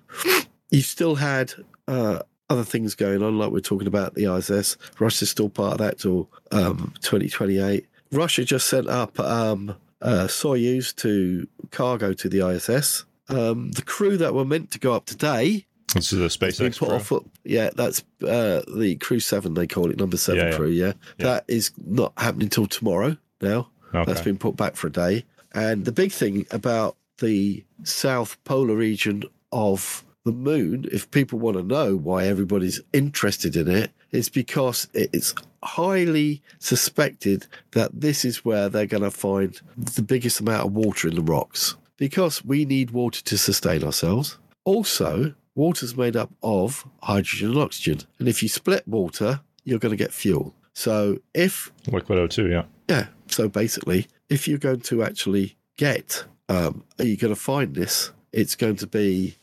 [0.69, 1.53] you still had
[1.87, 2.19] uh,
[2.49, 4.77] other things going on, like we're talking about the ISS.
[4.99, 7.85] Russia's still part of that till um, 2028.
[8.11, 13.05] Russia just sent up um, uh, Soyuz to cargo to the ISS.
[13.29, 15.65] Um, the crew that were meant to go up today.
[15.93, 16.89] This is a SpaceX crew.
[16.89, 17.11] Off,
[17.43, 19.53] yeah, that's uh, the Crew Seven.
[19.53, 20.57] They call it number seven Yeah, yeah.
[20.57, 20.67] crew.
[20.69, 20.93] Yeah?
[21.17, 21.25] Yeah.
[21.25, 23.17] that is not happening till tomorrow.
[23.41, 24.03] Now Okay.
[24.05, 25.25] that's been put back for a day.
[25.53, 31.57] And the big thing about the South Polar region of the moon, if people want
[31.57, 35.33] to know why everybody's interested in it, it's because it's
[35.63, 41.07] highly suspected that this is where they're going to find the biggest amount of water
[41.07, 41.75] in the rocks.
[41.97, 44.37] Because we need water to sustain ourselves.
[44.63, 48.01] Also, water's made up of hydrogen and oxygen.
[48.19, 50.55] And if you split water, you're going to get fuel.
[50.73, 52.63] So if Liquid O2, yeah.
[52.89, 53.07] yeah.
[53.31, 58.11] So basically, if you're going to actually get, um, are you going to find this?
[58.33, 59.35] It's going to be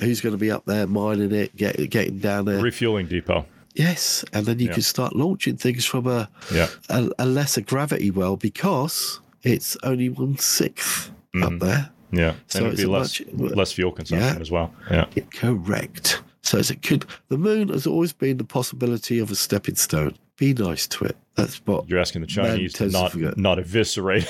[0.00, 2.60] who's going to be up there mining it, get, getting down there.
[2.62, 3.46] Refueling depot.
[3.74, 4.72] Yes, and then you Yeah.
[4.74, 6.68] can start launching things from a, Yeah.
[6.88, 11.10] a a lesser gravity well because it's only one sixth
[11.42, 11.90] up there.
[12.10, 12.34] Yeah.
[12.48, 14.40] So it'd it's be less much- less fuel consumption Yeah.
[14.40, 14.74] as well.
[14.90, 15.06] Yeah.
[15.32, 16.22] Correct.
[16.42, 20.14] So it could the moon has always been the possibility of a stepping stone.
[20.36, 21.16] Be nice to it.
[21.38, 24.26] That's what You're asking the Chinese to tends to not not eviscerate.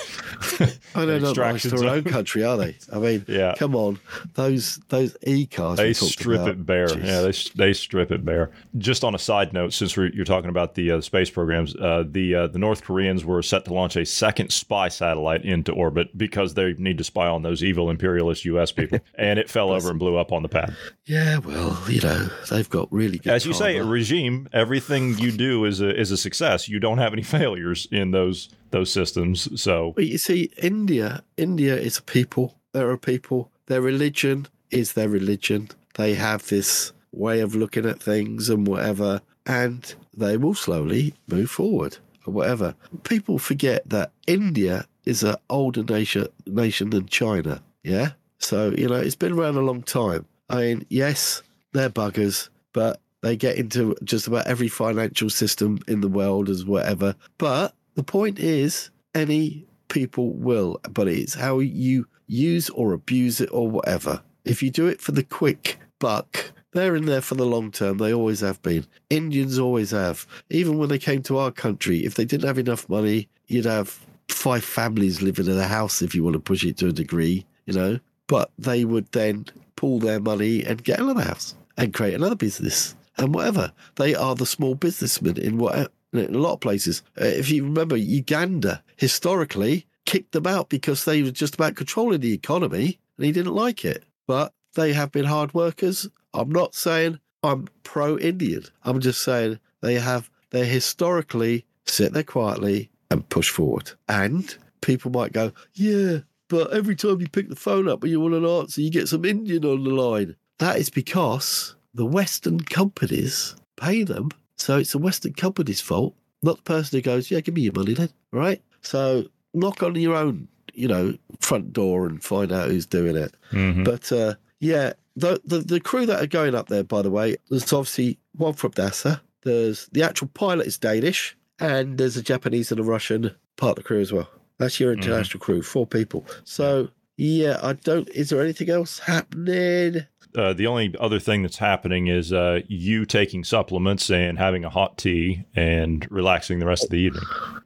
[0.94, 2.76] I know an not nice to our own country, are they?
[2.92, 3.54] I mean, Yeah.
[3.56, 3.98] come on,
[4.34, 5.78] those those e cars.
[5.78, 6.98] They strip about, it bare.
[6.98, 8.50] Yeah, they they strip it bare.
[8.76, 12.04] Just on a side note, since we're, you're talking about the uh, space programs, uh,
[12.06, 16.16] the uh, the North Koreans were set to launch a second spy satellite into orbit
[16.16, 18.70] because they need to spy on those evil imperialist U.S.
[18.70, 20.74] people, and it fell over and blew up on the pad.
[21.06, 23.32] Yeah, well, you know, they've got really good.
[23.32, 26.68] As you say, a regime, everything you do is a is a success.
[26.68, 29.60] You don't have any failures in those those systems.
[29.60, 32.56] So But you see, India, India is a people.
[32.72, 33.50] There are people.
[33.66, 35.70] Their religion is their religion.
[35.94, 41.50] They have this way of looking at things and whatever, and they will slowly move
[41.50, 42.74] forward or whatever.
[43.04, 47.62] People forget that India is an older nation nation than China.
[47.82, 50.26] Yeah, so you know it's been around a long time.
[50.50, 51.42] I mean, yes,
[51.72, 56.64] they're buggers, but they get into just about every financial system in the world as
[56.64, 57.14] whatever.
[57.36, 63.48] But the point is, any people will, but it's how you use or abuse it
[63.52, 64.22] or whatever.
[64.44, 67.98] If you do it for the quick buck, they're in there for the long term.
[67.98, 68.86] They always have been.
[69.10, 70.26] Indians always have.
[70.50, 73.98] Even when they came to our country, if they didn't have enough money, you'd have
[74.28, 77.44] five families living in a house if you want to push it to a degree,
[77.66, 77.98] you know.
[78.26, 79.46] But they would then
[79.76, 83.72] pool their money and get another house and create another business and whatever.
[83.96, 87.02] They are the small businessmen in what in a lot of places.
[87.20, 92.20] Uh, if you remember, Uganda historically kicked them out because they were just about controlling
[92.20, 94.04] the economy and he didn't like it.
[94.26, 96.08] But they have been hard workers.
[96.32, 98.64] I'm not saying I'm pro Indian.
[98.84, 103.92] I'm just saying they have they historically sit there quietly and push forward.
[104.08, 108.20] And people might go, yeah, but every time you pick the phone up and you
[108.20, 110.36] want an answer, you get some Indian on the line.
[110.58, 114.30] That is because the Western companies pay them.
[114.56, 117.72] So it's the Western company's fault, not the person who goes, yeah, give me your
[117.74, 118.10] money then.
[118.32, 118.62] Right?
[118.82, 123.34] So knock on your own, you know, front door and find out who's doing it.
[123.52, 123.84] Mhm.
[123.84, 127.36] But uh, yeah, the, the the crew that are going up there, by the way,
[127.50, 129.20] there's obviously one from NASA.
[129.42, 133.76] There's the actual pilot is Danish, and there's a Japanese and a Russian part of
[133.76, 134.28] the crew as well.
[134.58, 136.26] That's your international crew, four people.
[136.44, 138.08] So yeah, I don't.
[138.10, 140.04] Is there anything else happening?
[140.38, 144.70] Uh, the only other thing that's happening is uh, you taking supplements and having a
[144.70, 147.22] hot tea and relaxing the rest of the evening.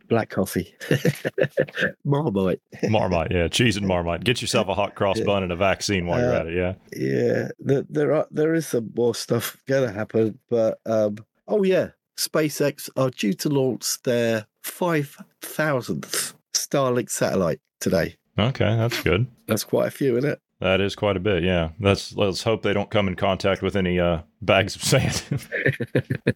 [0.08, 0.74] Black coffee,
[2.04, 2.60] Marmite.
[2.88, 4.24] Marmite, yeah, cheese and Marmite.
[4.24, 6.54] Get yourself a hot cross bun and a vaccine while you're Uh, at it.
[6.54, 6.74] Yeah.
[6.96, 11.16] Yeah, there, there are there is some more stuff gonna happen, but um,
[11.48, 18.16] oh yeah, SpaceX are due to launch their five thousandth Starlink satellite today.
[18.38, 19.26] Okay, that's good.
[19.46, 20.40] That's quite a few, isn't it?
[20.62, 21.42] That is quite a bit.
[21.42, 21.70] Yeah.
[21.80, 25.24] Let's let's hope they don't come in contact with any uh, bags of sand.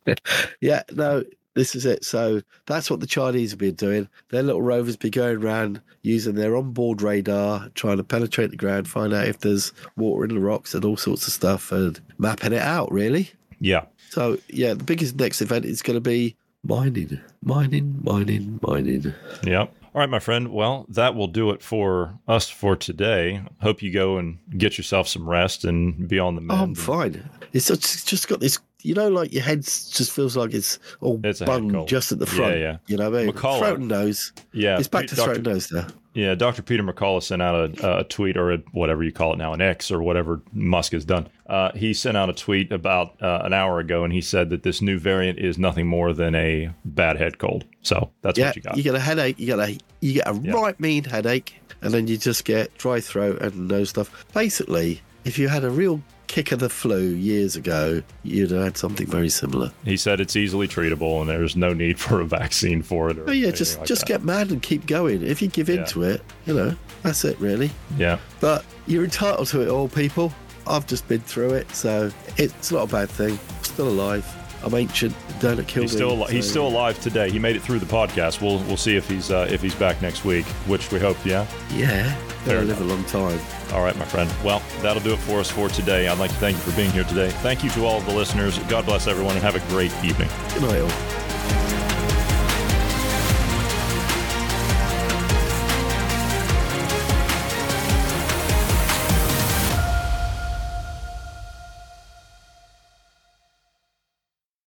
[0.60, 1.22] yeah, no,
[1.54, 2.04] this is it.
[2.04, 4.08] So that's what the Chinese have been doing.
[4.30, 8.88] Their little rovers be going around using their onboard radar, trying to penetrate the ground,
[8.88, 12.52] find out if there's water in the rocks and all sorts of stuff, and mapping
[12.52, 12.90] it out.
[12.90, 13.30] Really.
[13.60, 13.84] yeah.
[14.10, 19.14] So yeah, the biggest next event is going to be mining, mining, mining, mining.
[19.44, 19.72] Yep.
[19.96, 20.48] All right, my friend.
[20.52, 23.40] Well, that will do it for us for today.
[23.62, 26.60] Hope you go and get yourself some rest and be on the Oh, mend.
[26.60, 27.30] I'm fine.
[27.54, 30.78] It's just, it's just got this, you know, like your head just feels like it's
[31.00, 32.58] all It's bunged just at the Yeah, front.
[32.58, 32.76] yeah.
[32.88, 33.32] You know what I mean?
[33.34, 34.32] McCullough- Throat and nose.
[34.52, 35.24] Yeah, It's back to Dr.
[35.24, 35.86] throat and nose now.
[36.16, 36.62] Yeah, Dr.
[36.62, 39.60] Peter McCullough sent out a, a tweet or a, whatever you call it now, an
[39.60, 41.28] X or whatever Musk has done.
[41.46, 44.62] Uh, he sent out a tweet about uh, an hour ago, and he said that
[44.62, 47.66] this new variant is nothing more than a bad head cold.
[47.82, 48.76] So that's yeah, what you got.
[48.78, 49.38] You get a headache.
[49.38, 52.98] You get a you get a right mean headache, and then you just get dry
[52.98, 54.24] throat and nose stuff.
[54.32, 58.76] Basically, if you had a real kick of the flu years ago, you'd have had
[58.76, 59.72] something very similar.
[59.84, 63.18] He said it's easily treatable, and there's no need for a vaccine for it.
[63.18, 64.08] Or Oh yeah, just like just that.
[64.08, 65.22] get mad and keep going.
[65.22, 65.76] If you give Yeah.
[65.80, 67.70] into it, you know that's it really.
[67.98, 68.18] yeah.
[68.40, 70.32] But you're entitled to it all, people.
[70.66, 73.38] I've just been through it, so it's not a bad thing.
[73.58, 74.26] I'm still alive.
[74.64, 75.14] I'm ancient.
[75.38, 75.96] Don't kill He's me.
[75.98, 77.30] still al- he's still alive today.
[77.30, 78.40] He made it through the podcast.
[78.40, 81.18] We'll we'll see if he's uh, if he's back next week, which we hope.
[81.24, 81.46] Yeah.
[81.72, 83.38] Yeah, gonna live a long time.
[83.72, 84.32] All right, my friend.
[84.44, 86.08] Well, that'll do it for us for today.
[86.08, 87.30] I'd like to thank you for being here today.
[87.30, 88.58] Thank you to all of the listeners.
[88.60, 90.28] God bless everyone, and have a great evening.
[90.54, 91.95] Good night.